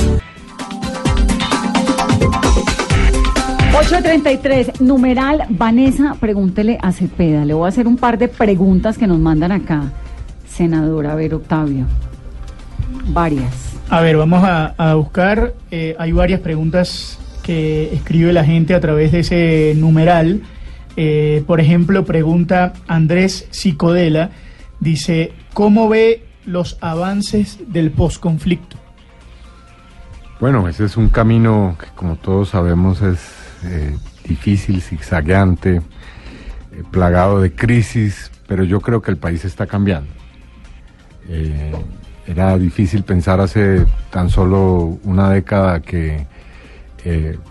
[3.73, 7.43] 8.33, numeral Vanessa, pregúntele a Cepeda.
[7.43, 9.91] Le voy a hacer un par de preguntas que nos mandan acá.
[10.47, 11.85] Senadora, a ver, Octavio.
[13.07, 13.73] Varias.
[13.89, 15.53] A ver, vamos a, a buscar.
[15.71, 20.41] eh, hay varias preguntas que escribe la gente a través de ese numeral.
[20.95, 24.29] Eh, por ejemplo, pregunta Andrés Psicodela.
[24.79, 28.77] Dice, ¿cómo ve los avances del posconflicto?
[30.39, 33.19] Bueno, ese es un camino que como todos sabemos es
[33.65, 33.95] eh,
[34.27, 35.81] difícil, zigzagueante, eh,
[36.91, 40.11] plagado de crisis, pero yo creo que el país está cambiando.
[41.29, 41.73] Eh,
[42.27, 46.25] era difícil pensar hace tan solo una década que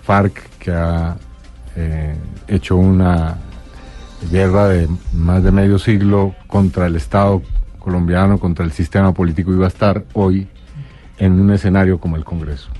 [0.02, 1.16] FARC, que ha
[2.48, 3.36] hecho una
[4.30, 7.42] guerra de más de medio siglo contra el Estado
[7.78, 10.48] colombiano, contra el sistema político, iba a estar hoy
[11.18, 12.70] en un escenario como el Congreso.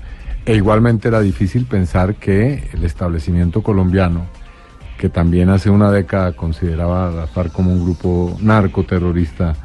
[0.45, 4.25] E igualmente era difícil pensar que el establecimiento colombiano,
[4.97, 9.55] que también hace una década consideraba a la FARC como un grupo narcoterrorista,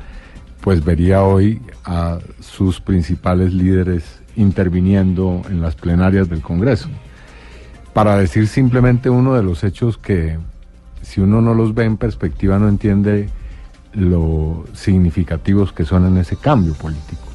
[0.61, 6.89] pues vería hoy a sus principales líderes interviniendo en las plenarias del Congreso.
[7.93, 10.39] Para decir simplemente uno de los hechos que
[11.03, 13.29] si uno no los ve en perspectiva no entiende
[13.95, 17.28] lo significativos que son en ese cambio político.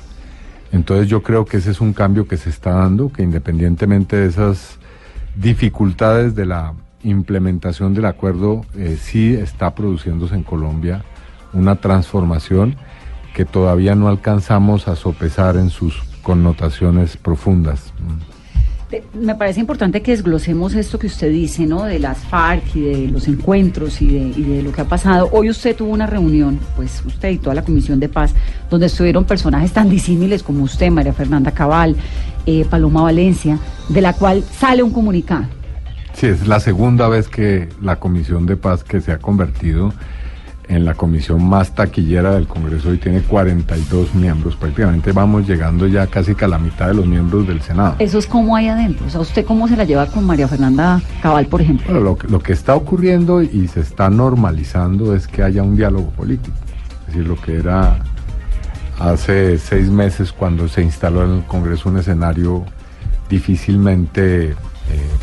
[0.73, 4.27] Entonces yo creo que ese es un cambio que se está dando, que independientemente de
[4.27, 4.79] esas
[5.35, 11.05] dificultades de la implementación del acuerdo, eh, sí está produciéndose en Colombia
[11.53, 12.75] una transformación
[13.35, 17.93] que todavía no alcanzamos a sopesar en sus connotaciones profundas.
[19.13, 21.83] Me parece importante que desglosemos esto que usted dice, ¿no?
[21.83, 25.29] De las FARC y de los encuentros y de, lo que ha pasado.
[25.31, 28.33] Hoy usted tuvo una reunión, pues usted y toda la Comisión de Paz,
[28.69, 31.95] donde estuvieron personajes tan disímiles como usted, María Fernanda Cabal,
[32.45, 33.57] eh, Paloma Valencia,
[33.89, 35.45] de la cual sale un comunicado.
[36.13, 39.93] Sí, es la segunda vez que la Comisión de Paz que se ha convertido
[40.67, 44.55] en la comisión más taquillera del Congreso y tiene 42 miembros.
[44.55, 47.95] Prácticamente vamos llegando ya casi que a la mitad de los miembros del Senado.
[47.99, 49.05] ¿Eso es como hay adentro?
[49.05, 51.99] O sea, ¿usted cómo se la lleva con María Fernanda Cabal, por ejemplo?
[51.99, 56.55] lo, lo que está ocurriendo y se está normalizando es que haya un diálogo político.
[57.01, 57.99] Es decir, lo que era
[58.99, 62.63] hace seis meses cuando se instaló en el Congreso un escenario
[63.29, 64.55] difícilmente eh,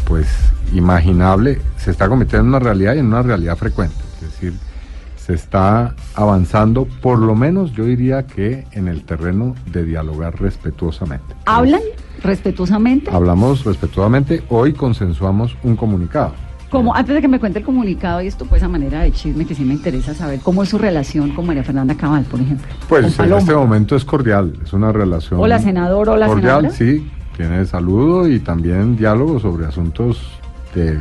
[0.05, 0.27] pues
[0.73, 3.97] imaginable, se está convirtiendo en una realidad y en una realidad frecuente.
[4.23, 4.55] Es decir,
[5.31, 11.37] se está avanzando, por lo menos yo diría que en el terreno de dialogar respetuosamente.
[11.47, 11.83] ¿Hablan
[12.21, 13.13] respetuosamente?
[13.13, 16.33] Hablamos respetuosamente, hoy consensuamos un comunicado.
[16.69, 19.45] Como, antes de que me cuente el comunicado y esto pues a manera de chisme
[19.45, 22.67] que sí me interesa saber, ¿cómo es su relación con María Fernanda Cabal, por ejemplo?
[22.89, 25.39] Pues en este momento es cordial, es una relación...
[25.39, 30.21] Hola senador, hola cordial, sí, tiene saludo y también diálogo sobre asuntos
[30.75, 30.99] del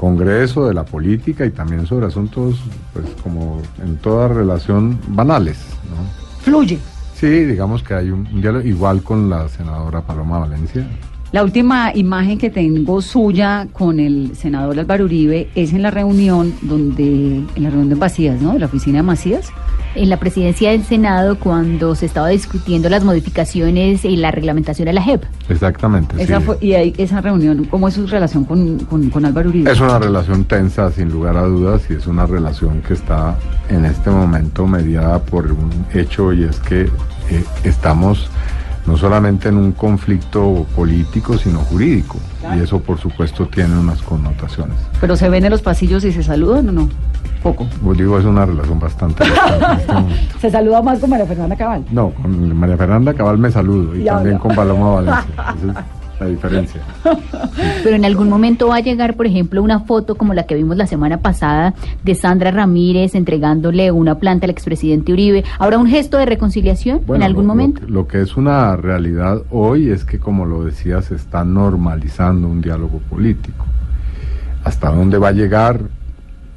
[0.00, 2.56] Congreso, de la política y también sobre asuntos,
[2.94, 5.58] pues como en toda relación, banales.
[5.90, 6.40] ¿no?
[6.40, 6.78] Fluye.
[7.14, 10.88] Sí, digamos que hay un, diálogo igual con la senadora Paloma Valencia.
[11.32, 16.52] La última imagen que tengo suya con el senador Álvaro Uribe es en la reunión
[16.62, 18.54] donde, en la reunión de Macías, ¿no?
[18.54, 19.52] De la oficina de Macías.
[19.94, 24.92] En la presidencia del Senado cuando se estaba discutiendo las modificaciones y la reglamentación de
[24.92, 25.22] la JEP.
[25.48, 26.20] Exactamente.
[26.20, 29.70] Esa y ahí, esa reunión, ¿cómo es su relación con, con, Álvaro Uribe?
[29.70, 33.36] Es una relación tensa, sin lugar a dudas, y es una relación que está
[33.68, 38.28] en este momento mediada por un hecho y es que eh, estamos
[38.86, 42.18] no solamente en un conflicto político, sino jurídico.
[42.56, 44.76] Y eso, por supuesto, tiene unas connotaciones.
[45.00, 46.88] ¿Pero se ven en los pasillos y se saludan o no?
[47.42, 47.66] Poco.
[47.82, 49.24] Pues digo, es una relación bastante.
[49.78, 49.94] Este
[50.40, 51.84] ¿Se saluda más con María Fernanda Cabal?
[51.90, 55.84] No, con María Fernanda Cabal me saludo y, también con Paloma Valencia
[56.20, 56.80] la diferencia.
[57.82, 60.76] Pero en algún momento va a llegar, por ejemplo, una foto como la que vimos
[60.76, 65.44] la semana pasada de Sandra Ramírez entregándole una planta al expresidente Uribe.
[65.58, 67.82] ¿Habrá un gesto de reconciliación en algún momento?
[67.88, 72.60] Lo, que es una realidad hoy es que, como lo decía, se está normalizando un
[72.60, 73.64] diálogo político.
[74.62, 75.80] ¿Hasta dónde va a llegar?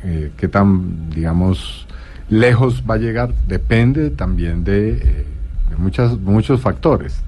[0.04, 1.88] Eh, ¿Qué tan, digamos,
[2.30, 3.34] lejos va a llegar?
[3.47, 5.26] Depende también de, eh,
[5.69, 7.23] de muchas, muchos factores.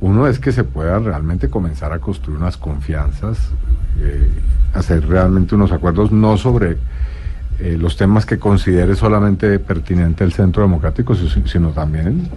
[0.00, 3.50] Uno es que se pueda realmente comenzar a construir unas confianzas,
[4.00, 4.30] eh,
[4.74, 6.76] hacer realmente unos acuerdos no sobre
[7.58, 12.28] eh, los temas que considere solamente pertinente el centro democrático, sino también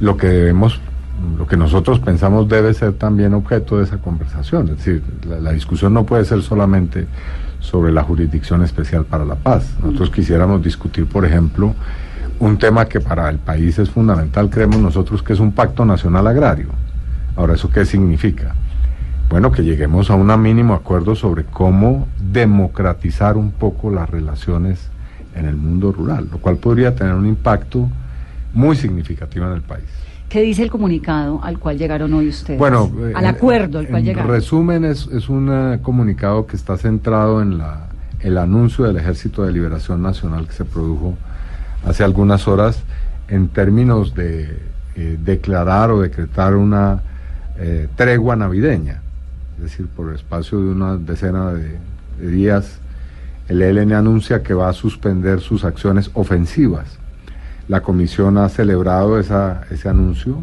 [0.00, 0.80] lo que debemos,
[1.36, 4.68] lo que nosotros pensamos debe ser también objeto de esa conversación.
[4.70, 7.06] Es decir, la, la discusión no puede ser solamente
[7.60, 9.76] sobre la jurisdicción especial para la paz.
[9.80, 11.74] Nosotros quisiéramos discutir, por ejemplo,
[12.40, 16.26] un tema que para el país es fundamental, creemos nosotros que es un pacto nacional
[16.26, 16.68] agrario.
[17.38, 18.56] Ahora, ¿eso qué significa?
[19.30, 24.90] Bueno, que lleguemos a un mínimo acuerdo sobre cómo democratizar un poco las relaciones
[25.36, 27.88] en el mundo rural, lo cual podría tener un impacto
[28.54, 29.84] muy significativo en el país.
[30.28, 32.58] ¿Qué dice el comunicado al cual llegaron hoy ustedes?
[32.58, 34.28] Bueno, al acuerdo al cual llegaron.
[34.28, 37.86] En resumen, es, es un eh, comunicado que está centrado en la,
[38.18, 41.16] el anuncio del Ejército de Liberación Nacional que se produjo
[41.86, 42.82] hace algunas horas
[43.28, 44.58] en términos de
[44.96, 47.02] eh, declarar o decretar una
[47.58, 49.02] eh, tregua navideña,
[49.56, 51.78] es decir, por el espacio de una decena de,
[52.20, 52.78] días,
[53.48, 56.98] el ELN anuncia que va a suspender sus acciones ofensivas.
[57.66, 60.42] La comisión ha celebrado ese anuncio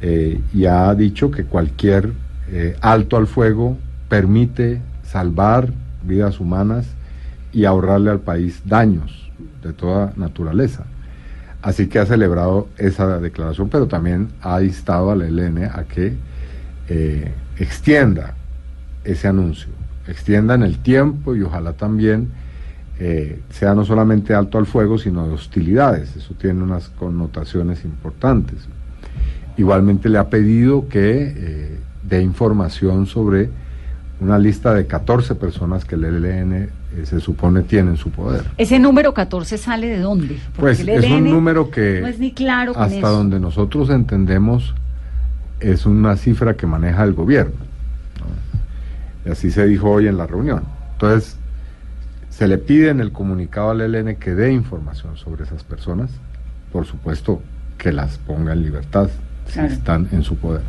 [0.00, 2.12] eh, y ha dicho que cualquier
[2.50, 3.76] eh, alto al fuego
[4.08, 5.72] permite salvar
[6.02, 6.86] vidas humanas
[7.52, 9.30] y ahorrarle al país daños
[9.62, 10.84] de toda naturaleza.
[11.62, 16.14] Así que ha celebrado esa declaración, pero también ha instado al ELN a que
[16.88, 18.34] eh, extienda
[19.04, 19.68] ese anuncio,
[20.06, 22.28] extienda en el tiempo y ojalá también
[23.00, 26.16] eh, sea no solamente alto al fuego, sino de hostilidades.
[26.16, 28.68] Eso tiene unas connotaciones importantes.
[29.56, 31.78] Igualmente le ha pedido que eh,
[32.08, 33.50] dé información sobre
[34.20, 36.70] una lista de 14 personas que el ELN
[37.06, 38.44] se supone tiene en su poder.
[38.56, 40.38] ¿Ese número 14 sale de dónde?
[40.56, 43.10] Porque Pues es un número que no es ni claro hasta eso.
[43.10, 44.74] donde nosotros entendemos
[45.60, 47.54] es una cifra que maneja el gobierno.
[48.20, 49.28] ¿no?
[49.28, 50.62] Y así se dijo hoy en la reunión.
[50.92, 51.36] Entonces,
[52.30, 56.10] se le pide en el comunicado al ELN que dé información sobre esas personas,
[56.72, 57.42] por supuesto
[57.78, 59.08] que las ponga en libertad
[59.46, 60.62] si están en su poder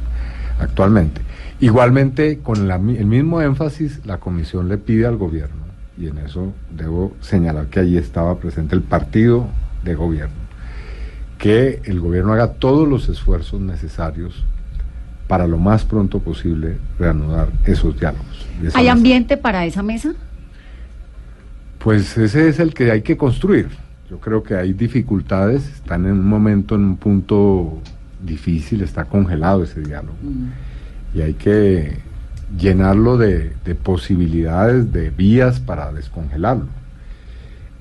[0.59, 1.21] actualmente.
[1.59, 5.57] Igualmente, con la el mismo énfasis, la comisión le pide al gobierno,
[6.00, 9.47] y en eso debo señalar que allí estaba presente el partido
[9.84, 10.36] de gobierno,
[11.38, 14.45] que el gobierno haga todos los esfuerzos necesarios
[15.28, 18.47] para lo más pronto posible reanudar esos diálogos.
[18.74, 18.91] ¿Hay mesa.
[18.91, 20.14] ambiente para esa mesa?
[21.80, 23.68] Pues ese es el que hay que construir.
[24.10, 27.80] Yo creo que hay dificultades, están en un momento, en un punto
[28.24, 30.18] difícil, está congelado ese diálogo.
[31.14, 32.00] Y hay que
[32.58, 36.68] llenarlo de, de posibilidades, de vías para descongelarlo.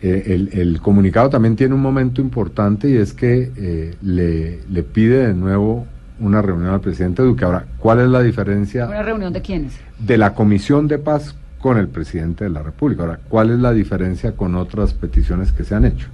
[0.01, 4.83] Eh, el, el comunicado también tiene un momento importante y es que eh, le, le
[4.83, 5.87] pide de nuevo
[6.21, 7.45] una reunión al presidente Duque.
[7.45, 8.87] Ahora, ¿cuál es la diferencia?
[8.87, 9.75] ¿Una reunión de quiénes?
[9.99, 13.03] de la Comisión de Paz con el presidente de la República.
[13.03, 16.07] Ahora, ¿cuál es la diferencia con otras peticiones que se han hecho?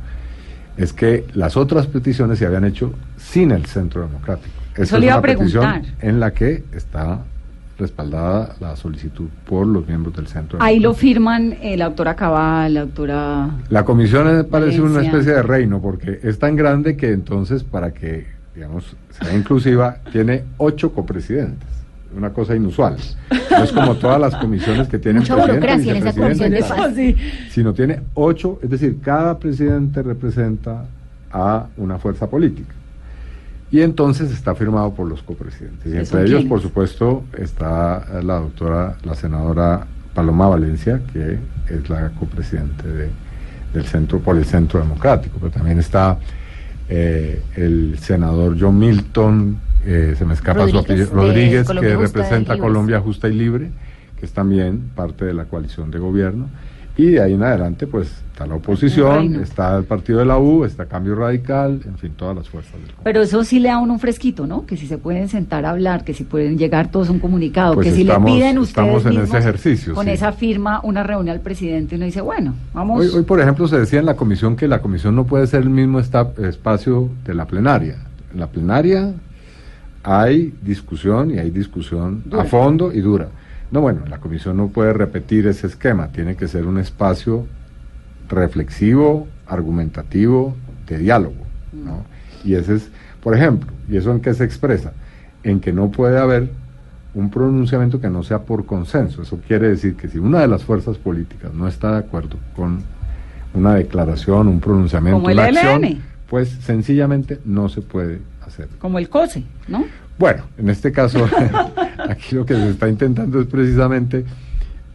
[0.76, 4.54] Es que las otras peticiones se habían hecho sin el Centro Democrático.
[4.74, 7.20] Eso Esta le es iba a petición en la que está
[7.78, 12.74] respaldada la solicitud por los miembros del Centro Ahí lo firman eh, la doctora Cabal,
[12.74, 13.50] la doctora...
[13.68, 18.26] La comisión parece una especie de reino porque es tan grande que entonces para que,
[18.54, 21.68] digamos, sea inclusiva, tiene ocho copresidentes.
[22.16, 22.96] Una cosa inusual.
[23.50, 26.60] No es como todas las comisiones que tienen Mucha presidente, burocracia en esa comisión de
[26.60, 26.94] paz.
[27.50, 30.84] sino tiene ocho, es decir, cada presidente representa
[31.32, 32.72] a una fuerza política.
[33.74, 35.84] Y entonces está firmado por los copresidentes.
[35.86, 36.48] Y ¿Que entre ellos, quiénes?
[36.48, 43.10] por supuesto, está la doctora, la senadora Paloma Valencia, que es la copresidente de-
[43.72, 45.38] del centro, por el Centro Democrático.
[45.40, 46.18] Pero también está
[46.88, 51.96] eh, el senador John Milton, eh, se me escapa su Rodríguez, apellido, de Rodríguez, que
[51.96, 52.58] representa.
[52.58, 53.70] Colombia Justa y Libre,
[54.20, 56.46] que es también parte de la coalición de gobierno.
[56.96, 60.64] Y de ahí en adelante, pues está la oposición, está el partido de la U,
[60.64, 63.00] está Cambio Radical, en fin, todas las fuerzas del Congreso.
[63.02, 64.64] Pero eso sí le da a uno un fresquito, ¿no?
[64.64, 67.74] Que si se pueden sentar a hablar, que si pueden llegar todos a un comunicado,
[67.74, 70.12] Pues que si estamos- le piden ustedes estamos en ese ejercicio, con sí.
[70.12, 73.00] esa firma una reunión al presidente y uno dice, bueno, vamos...
[73.00, 75.62] Hoy, hoy, por ejemplo, se decía en la comisión que la comisión no puede ser
[75.62, 77.96] el mismo esta- espacio de la plenaria.
[78.32, 79.14] En la plenaria
[80.04, 82.42] hay discusión y hay discusión Dura.
[82.42, 83.28] a fondo y dura.
[83.74, 87.44] No, bueno, la comisión no puede repetir ese esquema, tiene que ser un espacio
[88.28, 90.54] reflexivo, argumentativo,
[90.86, 91.44] de diálogo.
[91.72, 92.04] ¿no?
[92.44, 92.88] Y ese es,
[93.20, 94.92] por ejemplo, ¿y eso en qué se expresa?
[95.42, 96.50] En que no puede haber
[97.14, 99.22] un pronunciamiento que no sea por consenso.
[99.22, 102.78] Eso quiere decir que si una de las fuerzas políticas no está de acuerdo con
[103.54, 106.02] una declaración, un pronunciamiento, Como el una acción, ELN.
[106.30, 108.68] pues sencillamente no se puede hacer.
[108.78, 109.84] Como el COSE, ¿no?
[110.18, 111.28] Bueno, en este caso,
[112.08, 114.24] aquí lo que se está intentando es precisamente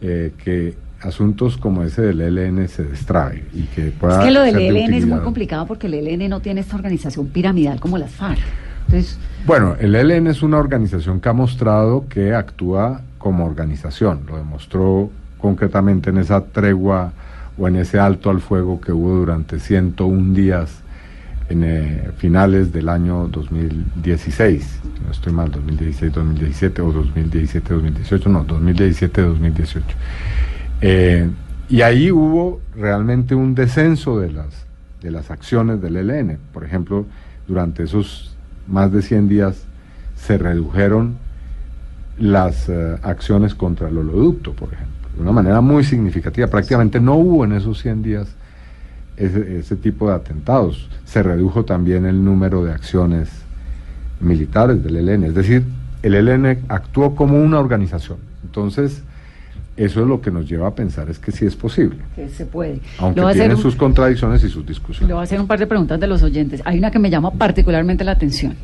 [0.00, 4.42] eh, que asuntos como ese del ELN se destrabe y que pueda Es que lo
[4.42, 7.98] del de ELN es muy complicado porque el ELN no tiene esta organización piramidal como
[7.98, 8.40] las FARC.
[8.86, 14.22] Entonces, Bueno, el ELN es una organización que ha mostrado que actúa como organización.
[14.26, 17.12] Lo demostró concretamente en esa tregua
[17.58, 20.80] o en ese alto al fuego que hubo durante 101 días
[21.50, 24.62] en eh, finales del año 2016.
[24.62, 29.82] si No estoy mal, 2016-2017 o 2017-2018, no, 2017-2018.
[30.80, 31.28] Eh,
[31.68, 34.64] y ahí hubo realmente un descenso de las,
[35.02, 36.38] de las acciones del ELN.
[36.52, 37.04] Por ejemplo,
[37.48, 38.36] durante esos
[38.68, 39.64] más de 100 días
[40.14, 41.16] se redujeron
[42.16, 46.46] las eh, acciones contra el oleoducto, por ejemplo, de una manera muy significativa.
[46.46, 48.36] Prácticamente no hubo en esos 100 días
[49.20, 50.88] ese, ese tipo de atentados.
[51.04, 53.28] Se redujo también el número de acciones
[54.20, 55.24] militares del ELN.
[55.24, 55.64] Es decir,
[56.02, 58.18] el ELN actuó como una organización.
[58.44, 59.02] Entonces,
[59.76, 62.44] eso es lo que nos lleva a pensar es que sí es posible, que se
[62.44, 62.80] puede.
[62.98, 65.10] aunque Le voy a hacer tiene un- sus contradicciones y sus Le discusiones.
[65.14, 66.60] voy a hacer un par de preguntas de los oyentes.
[66.64, 68.56] Hay una que me llama particularmente la atención.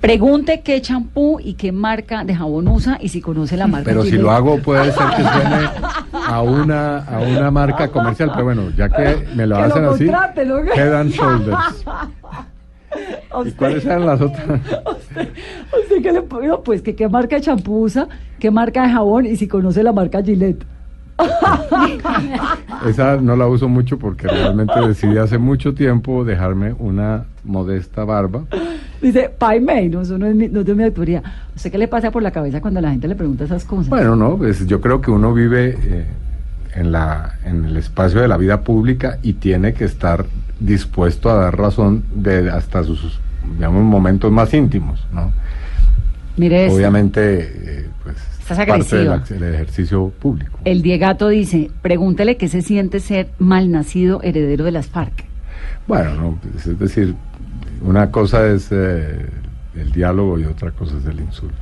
[0.00, 3.86] Pregunte qué champú y qué marca de jabón usa y si conoce la marca.
[3.90, 5.68] Pero si lo hago puede ser que suene
[6.12, 9.84] a una, a una marca comercial, pero bueno, ya que me lo Que lo hacen
[9.84, 10.58] así, contrate, ¿no?
[10.58, 11.56] Head and Shoulders.
[11.86, 14.46] ¿A ¿Y usted- cuáles eran las otras?
[14.76, 18.92] a usted qué le no, Pues que qué marca de champú usa, qué marca de
[18.92, 20.64] jabón y si conoce la marca Gillette.
[22.86, 28.44] Esa no la uso mucho porque realmente decidí hace mucho tiempo dejarme una modesta barba.
[29.00, 31.22] Dice, Pai Mei, no, eso no es, mi, no es de mi autoría.
[31.54, 33.88] ¿Usted qué le pasa por la cabeza cuando la gente le pregunta esas cosas?
[33.88, 36.06] Bueno, no, pues yo creo que uno vive eh,
[36.74, 40.26] en, la, en el espacio de la vida pública y tiene que estar
[40.60, 43.20] dispuesto a dar razón de hasta sus,
[43.54, 45.32] digamos, momentos más íntimos, ¿no?
[46.36, 46.70] Mire.
[46.70, 48.16] Obviamente, eh, pues,
[48.48, 50.60] Estás parte del, del ejercicio público.
[50.64, 55.24] El Diegato dice, pregúntele qué se siente ser malnacido heredero de las FARC.
[55.88, 57.16] Bueno, no, pues, es decir,
[57.82, 59.26] una cosa es eh,
[59.74, 61.56] el diálogo y otra cosa es el insulto.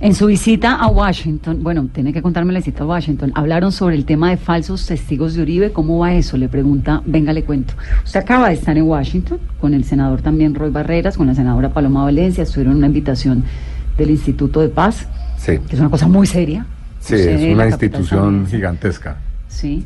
[0.00, 3.96] En su visita a Washington, bueno, tiene que contarme la visita a Washington, hablaron sobre
[3.96, 5.72] el tema de falsos testigos de Uribe.
[5.72, 6.36] ¿Cómo va eso?
[6.36, 7.74] Le pregunta, venga, le cuento.
[8.04, 11.70] Usted acaba de estar en Washington con el senador también Roy Barreras, con la senadora
[11.70, 13.42] Paloma Valencia, estuvieron una invitación
[13.98, 16.66] del Instituto de Paz, Sí, que es una cosa muy seria.
[17.00, 19.18] sí, es una institución gigantesca.
[19.48, 19.84] Sí.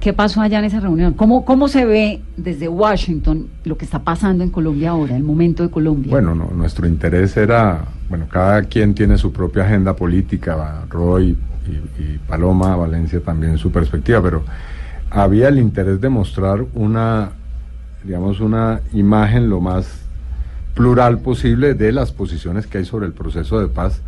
[0.00, 1.14] ¿Qué pasó allá en esa reunión?
[1.14, 5.62] ¿Cómo, ¿Cómo se ve desde Washington lo que está pasando en Colombia ahora, el momento
[5.62, 6.10] de Colombia?
[6.10, 11.36] Bueno, no, nuestro interés era, bueno, cada quien tiene su propia agenda política, Roy
[11.68, 14.42] y, y Paloma, Valencia también su perspectiva, pero
[15.08, 17.30] había el interés de mostrar una,
[18.02, 20.00] digamos, una imagen lo más
[20.74, 24.00] plural posible de las posiciones que hay sobre el proceso de paz,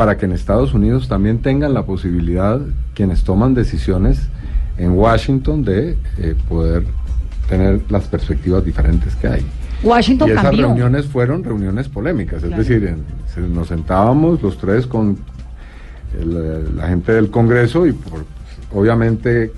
[0.00, 2.58] para que en Estados Unidos también tengan la posibilidad,
[2.94, 4.18] quienes toman decisiones
[4.78, 6.84] en Washington, de eh, poder
[7.50, 9.46] tener las perspectivas diferentes que hay.
[9.82, 10.68] Washington Y esas cambió.
[10.68, 12.62] reuniones fueron reuniones polémicas, Claro.
[12.62, 12.96] es decir,
[13.52, 15.18] nos sentábamos los tres con
[16.18, 18.24] el- la gente del Congreso y por-
[18.72, 19.52] obviamente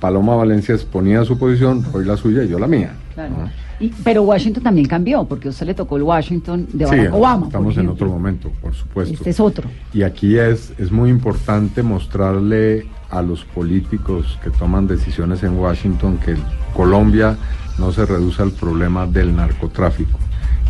[0.00, 2.92] Paloma Valencia exponía su posición, Roy la suya y yo la mía.
[3.12, 3.30] Claro.
[3.40, 3.50] ¿no?
[3.80, 7.14] Y- pero Washington también cambió, porque a usted le tocó el Washington de Sí, Barack
[7.14, 7.38] Obama.
[7.40, 9.14] por estamos en otro momento, por supuesto.
[9.14, 9.68] Este es otro.
[9.92, 16.18] Y aquí es, es muy importante mostrarle a los políticos que toman decisiones en Washington
[16.24, 16.36] que
[16.74, 17.36] Colombia
[17.78, 20.18] no se reduce al problema del narcotráfico,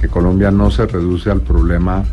[0.01, 2.05] que Colombia no se reduce al problema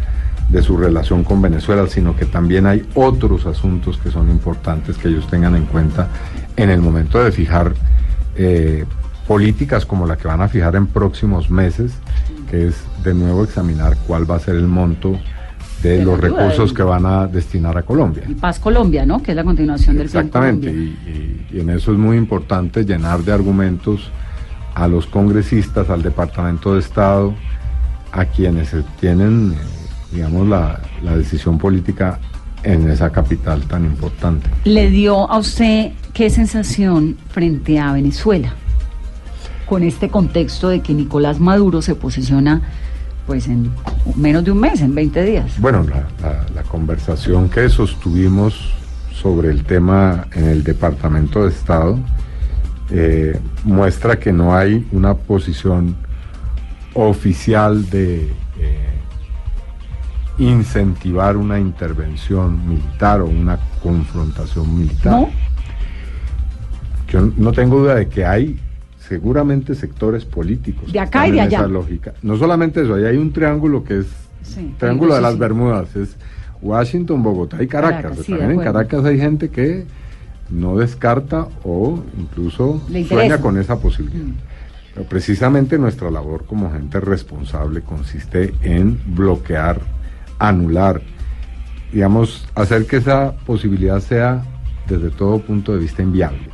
[0.50, 5.08] de su relación con Venezuela, sino que también hay otros asuntos que son importantes que
[5.08, 6.10] ellos tengan en cuenta
[6.56, 7.74] en el momento de fijar
[8.36, 8.86] eh,
[9.28, 11.93] políticas como la que van a fijar en próximos meses,
[12.49, 15.17] que es de nuevo examinar cuál va a ser el monto
[15.82, 18.24] de, los recursos del- que van a destinar a Colombia.
[18.28, 19.21] Y Paz Colombia, ¿no?
[19.21, 22.86] Que es la continuación del Plan Exactamente, y, y- y en eso es muy importante
[22.86, 24.09] llenar de argumentos
[24.76, 27.34] a los congresistas, al Departamento de Estado,
[28.11, 29.55] a quienes tienen,
[30.11, 32.19] digamos, la, la decisión política
[32.63, 34.49] en esa capital tan importante.
[34.63, 38.53] ¿Le dio a usted qué sensación frente a Venezuela?
[39.74, 42.61] Con este contexto de que Nicolás Maduro se posiciona
[43.26, 43.71] pues en
[44.15, 45.59] menos de un mes, en 20 días.
[45.59, 48.71] Bueno, la, la- la conversación que sostuvimos
[49.11, 51.97] sobre el tema en el Departamento de Estado
[52.91, 55.95] eh, muestra que no hay una posición
[56.93, 58.26] oficial de
[58.59, 58.93] eh,
[60.38, 65.13] incentivar una intervención militar o una confrontación militar.
[65.13, 65.30] ¿No?
[67.11, 68.59] Yo no tengo duda de que hay
[69.08, 71.60] seguramente sectores políticos De acá y de allá.
[71.60, 72.14] esa lógica.
[72.22, 74.08] No solamente eso, ahí hay un triángulo que es
[74.43, 75.39] Sí, triángulo de las sí.
[75.39, 76.16] Bermudas, es
[76.62, 78.01] Washington, Bogotá y Caracas.
[78.01, 78.60] Caracas, sí, También en.
[78.66, 79.86] Caracas hay gente que
[80.49, 84.26] no descarta o incluso sueña con esa posibilidad.
[84.26, 84.34] Mm.
[84.93, 89.80] Pero precisamente nuestra labor como gente responsable consiste en bloquear,
[90.39, 91.01] anular,
[91.91, 94.43] digamos, hacer que esa posibilidad sea
[94.88, 96.49] desde todo punto de vista inviable.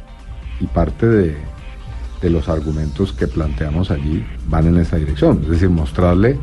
[0.62, 1.36] Y parte de,
[2.22, 5.40] de los argumentos que planteamos allí van en esa dirección.
[5.44, 6.38] Es decir, mostrarle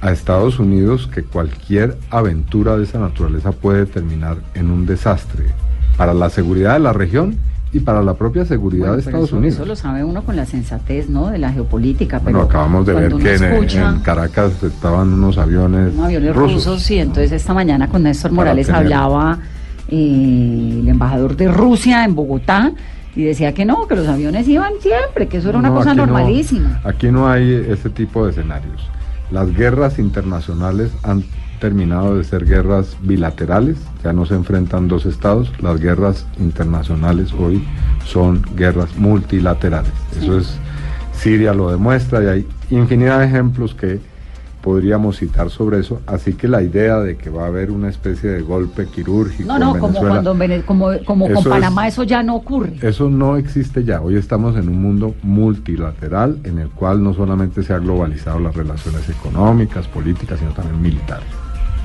[0.00, 5.44] a Estados Unidos que cualquier aventura de esa naturaleza puede terminar en un desastre
[5.96, 7.36] para la seguridad de la región
[7.72, 9.54] y para la propia seguridad Bueno, de Estados eso, Unidos.
[9.56, 11.28] eso lo sabe uno con la sensatez, ¿no?
[11.28, 12.18] De la geopolítica.
[12.18, 16.06] Bueno, pero acabamos de ver que uno en, escucha en Caracas estaban unos aviones, unos
[16.06, 16.90] aviones rusos.
[16.90, 19.38] y entonces esta mañana con Néstor Morales tener- hablaba
[19.88, 22.72] eh, el embajador de Rusia en Bogotá
[23.16, 25.98] y decía que no, que los aviones iban siempre, que eso era una cosa aquí
[25.98, 26.80] no- normalísima.
[26.84, 28.88] aquí no hay ese tipo de escenarios.
[29.30, 31.24] Las guerras internacionales han
[31.60, 37.62] terminado de ser guerras bilaterales, ya no se enfrentan dos estados, las guerras internacionales hoy
[38.06, 39.92] son guerras multilaterales.
[40.20, 40.54] Eso es,
[41.12, 44.00] Siria lo demuestra y hay infinidad de ejemplos que
[44.62, 48.30] podríamos citar sobre eso, así que la idea de que va a haber una especie
[48.30, 52.02] de golpe quirúrgico No, no, en como cuando en como, como con es- Panamá eso
[52.02, 52.74] ya no ocurre.
[52.82, 54.00] eso no existe ya.
[54.02, 58.54] Hoy estamos en un mundo multilateral en el cual no solamente se han globalizado las
[58.54, 61.26] relaciones económicas, políticas, sino también militares.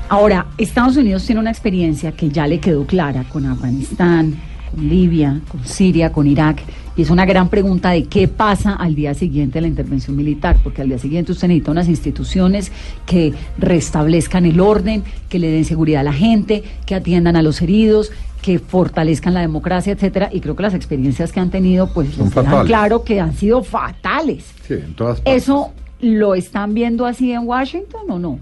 [0.08, 4.34] Ahora, Estados Unidos tiene una experiencia que ya le quedó clara con Afganistán,
[4.72, 6.62] con Libia, con Siria, con Irak.
[6.96, 10.56] Y es una gran pregunta de qué pasa al día siguiente de la intervención militar,
[10.62, 12.72] porque al día siguiente usted necesita unas instituciones
[13.04, 17.60] que restablezcan el orden, que le den seguridad a la gente, que atiendan a los
[17.60, 20.30] heridos, que fortalezcan la democracia, etcétera.
[20.32, 23.34] Y creo que las experiencias que han tenido, pues, Son les dejan claro que han
[23.34, 24.52] sido fatales.
[24.66, 25.42] Sí, en todas partes.
[25.42, 28.38] ¿Eso lo están viendo así en Washington o no?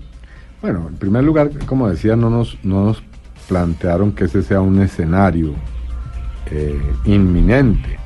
[0.63, 3.03] Bueno, en primer lugar, como decía, no nos, no nos
[3.49, 5.55] plantearon que ese sea un escenario
[6.51, 8.04] eh, inminente.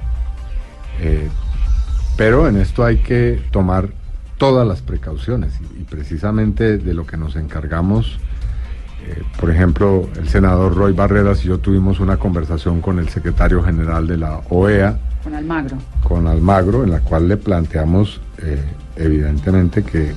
[1.01, 1.29] Eh,
[2.17, 3.91] pero en esto hay que tomar
[4.37, 8.19] todas las precauciones y, y precisamente de lo que nos encargamos,
[9.07, 13.63] eh, por ejemplo, el senador Roy Barreras y yo tuvimos una conversación con el secretario
[13.63, 15.77] general de la OEA, Con Almagro.
[16.03, 18.63] con Almagro, en la cual le planteamos eh,
[18.97, 20.13] evidentemente que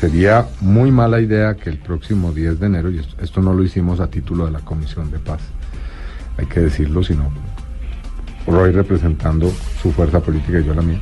[0.00, 3.62] sería muy mala idea que el próximo 10 de enero, y esto, esto no lo
[3.62, 5.40] hicimos a título de la Comisión de Paz,
[6.38, 7.30] hay que decirlo, sino
[8.46, 9.50] Roy representando
[9.82, 11.00] su fuerza política y yo la mía,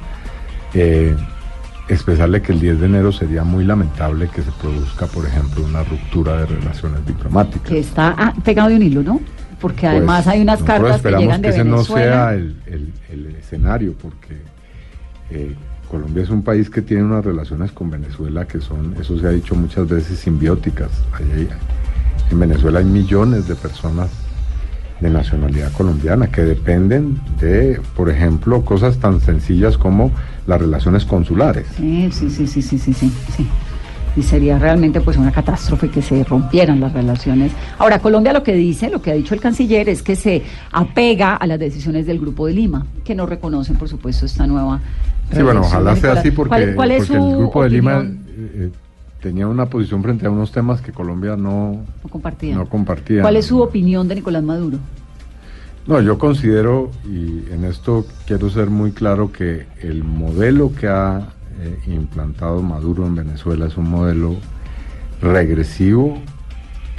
[0.74, 1.14] eh,
[1.88, 5.82] expresarle que el 10 de enero sería muy lamentable que se produzca, por ejemplo, una
[5.84, 7.68] ruptura de relaciones diplomáticas.
[7.68, 9.20] Que está ah, pegado de un hilo, ¿no?
[9.60, 12.04] Porque además Pues, hay unas cartas que esperamos llegan de ese no Venezuela.
[12.30, 14.36] sea el, el- el escenario, porque
[15.30, 15.54] eh,
[15.90, 19.30] Colombia es un país que tiene unas relaciones con Venezuela que son, eso se ha
[19.30, 20.90] dicho muchas veces, simbióticas.
[21.14, 21.48] Ahí
[22.30, 24.10] en Venezuela hay millones de personas
[25.00, 30.10] de nacionalidad colombiana que dependen de, por ejemplo, cosas tan sencillas como
[30.46, 31.66] las relaciones consulares.
[31.76, 33.46] Sí, sí, sí, sí, sí, sí, sí, sí.
[34.16, 37.52] Y sería realmente pues una catástrofe que se rompieran las relaciones.
[37.78, 40.42] Ahora, Colombia lo que dice, lo que ha dicho el canciller, es que se
[40.72, 44.80] apega a las decisiones del Grupo de Lima, que no reconocen, por supuesto, esta nueva.
[45.32, 48.70] Sí, bueno, ojalá sea así porque, ¿Cuál, cuál es porque el Grupo de Lima eh,
[49.20, 52.54] tenía una posición frente a unos temas que Colombia no, No compartida.
[52.54, 53.22] no compartía.
[53.22, 54.78] ¿Cuál es su opinión de Nicolás Maduro?
[55.86, 61.28] No, yo considero, y en esto quiero ser muy claro, que el modelo que ha
[61.60, 64.36] eh, implantado Maduro en Venezuela es un modelo
[65.22, 66.18] regresivo,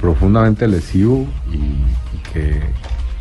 [0.00, 2.60] profundamente lesivo y, y que,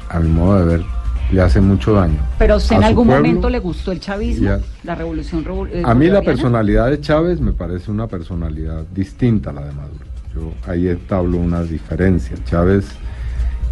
[0.10, 0.86] a mi modo de ver,
[1.32, 2.18] le hace mucho daño.
[2.38, 5.84] Pero usted en algún pueblo momento le gustó el chavismo, a- la revolución revo- eh,
[5.86, 10.06] A mí la personalidad de Chávez me parece una personalidad distinta a la de Maduro.
[10.34, 12.36] Yo ahí establo una diferencia.
[12.46, 12.86] Chávez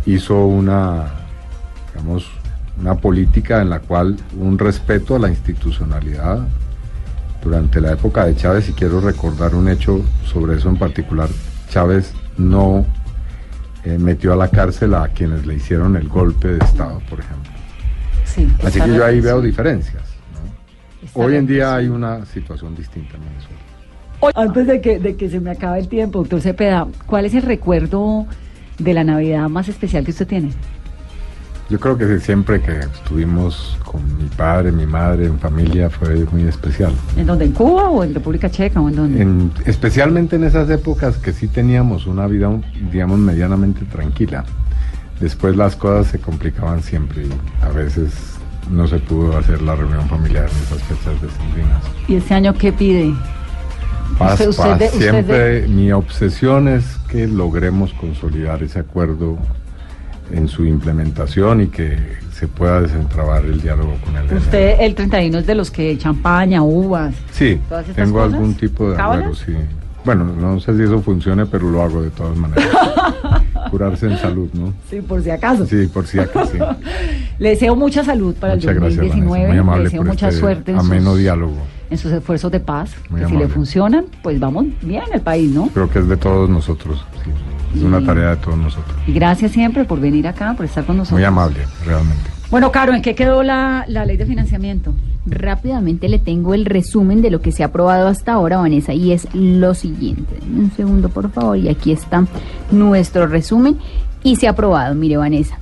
[0.05, 1.05] hizo una,
[1.93, 2.27] digamos,
[2.79, 6.39] una política en la cual un respeto a la institucionalidad
[7.43, 11.29] durante la época de Chávez, y quiero recordar un hecho sobre eso en particular,
[11.69, 12.85] Chávez no
[13.83, 17.46] eh, metió a la cárcel a quienes le hicieron el golpe de Estado, por ejemplo.
[18.37, 20.03] Sí, Así que yo ahí veo diferencias.
[21.13, 21.23] ¿no?
[21.23, 23.57] Hoy en día hay una situación distinta en Venezuela.
[24.35, 27.41] Antes de que, de que se me acabe el tiempo, doctor Cepeda, ¿cuál es el
[27.43, 28.25] recuerdo
[28.77, 30.51] de la Navidad más especial que usted tiene?
[31.69, 36.43] Yo creo que siempre que estuvimos con mi padre, mi madre, en familia, fue muy
[36.43, 36.93] especial.
[37.17, 37.43] ¿En dónde?
[37.45, 39.21] ¿En Cuba o en República Checa o en dónde?
[39.21, 42.49] En- especialmente en esas épocas que sí teníamos una vida,
[42.91, 44.45] digamos, medianamente tranquila.
[45.19, 48.11] Después las cosas se complicaban siempre y a veces
[48.69, 51.83] no se pudo hacer la reunión familiar en esas fechas decembrinas.
[52.07, 53.13] ¿Y este año qué pide?
[54.19, 54.81] Paz, Usted- paz.
[54.83, 59.37] usted Siempre mi obsesión es que logremos consolidar ese acuerdo
[60.31, 61.97] en su implementación y que
[62.33, 64.31] se pueda desentrabar el diálogo con el.
[64.37, 67.15] Usted el 31 es de los que champaña, uvas.
[67.31, 68.33] Sí, todas estas tengo cosas?
[68.35, 69.53] algún tipo de agüero, sí.
[70.07, 72.65] Bueno, no sé si eso funcione, pero lo hago de todas maneras.
[73.71, 74.73] Curarse en salud, ¿no?
[74.89, 75.65] Sí, por si acaso.
[75.65, 76.49] Sí, por si acaso.
[76.53, 76.57] sí.
[77.39, 79.27] Le deseo mucha salud para Muchas el gracias, 2019.
[79.27, 79.49] Vanessa.
[79.49, 81.57] Muy amable Le deseo por mucha este suerte en ameno sus, diálogo.
[81.89, 82.91] en sus esfuerzos de paz.
[83.09, 85.67] Muy que si le funcionan, pues vamos bien el país, ¿no?
[85.73, 87.05] Creo que es de todos nosotros.
[87.25, 87.31] sí.
[87.75, 88.95] Es una tarea de todos nosotros.
[89.05, 91.19] Y gracias siempre por venir acá, por estar con nosotros.
[91.19, 92.36] Muy amable, realmente.
[92.49, 94.93] Bueno, Caro, ¿en qué quedó la, la ley de financiamiento?
[95.25, 99.11] Rápidamente le tengo el resumen de lo que se ha aprobado hasta ahora, Vanessa, y
[99.11, 100.39] es lo siguiente.
[100.45, 102.25] Un segundo, por favor, y aquí está
[102.71, 103.77] nuestro resumen.
[104.23, 105.59] Y se ha aprobado, mire, Vanessa.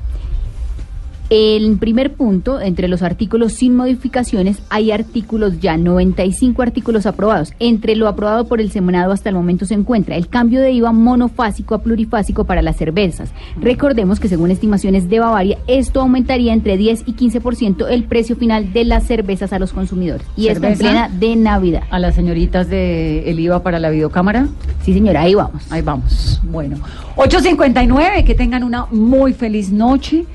[1.31, 7.53] El primer punto, entre los artículos sin modificaciones, hay artículos ya, 95 artículos aprobados.
[7.59, 10.91] Entre lo aprobado por el Senado hasta el momento se encuentra el cambio de IVA
[10.91, 13.31] monofásico a plurifásico para las cervezas.
[13.59, 18.71] Recordemos que según estimaciones de Bavaria, esto aumentaría entre 10 y 15% el precio final
[18.71, 20.27] de las cervezas a los consumidores.
[20.37, 21.83] Y esto en plena de Navidad.
[21.89, 24.47] A las señoritas de el IVA para la videocámara.
[24.83, 25.71] Sí, señora, ahí vamos.
[25.71, 26.39] Ahí vamos.
[26.43, 26.77] Bueno,
[27.15, 30.25] 8.59, que tengan una muy feliz noche,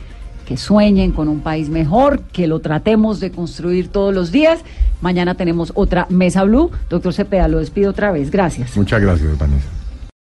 [0.51, 4.59] que sueñen con un país mejor, que lo tratemos de construir todos los días.
[5.01, 6.73] Mañana tenemos otra Mesa Blue.
[6.89, 8.33] Doctor Cepeda, lo despido otra vez.
[8.33, 8.77] Gracias.
[8.77, 9.80] Muchas gracias, Vanessa.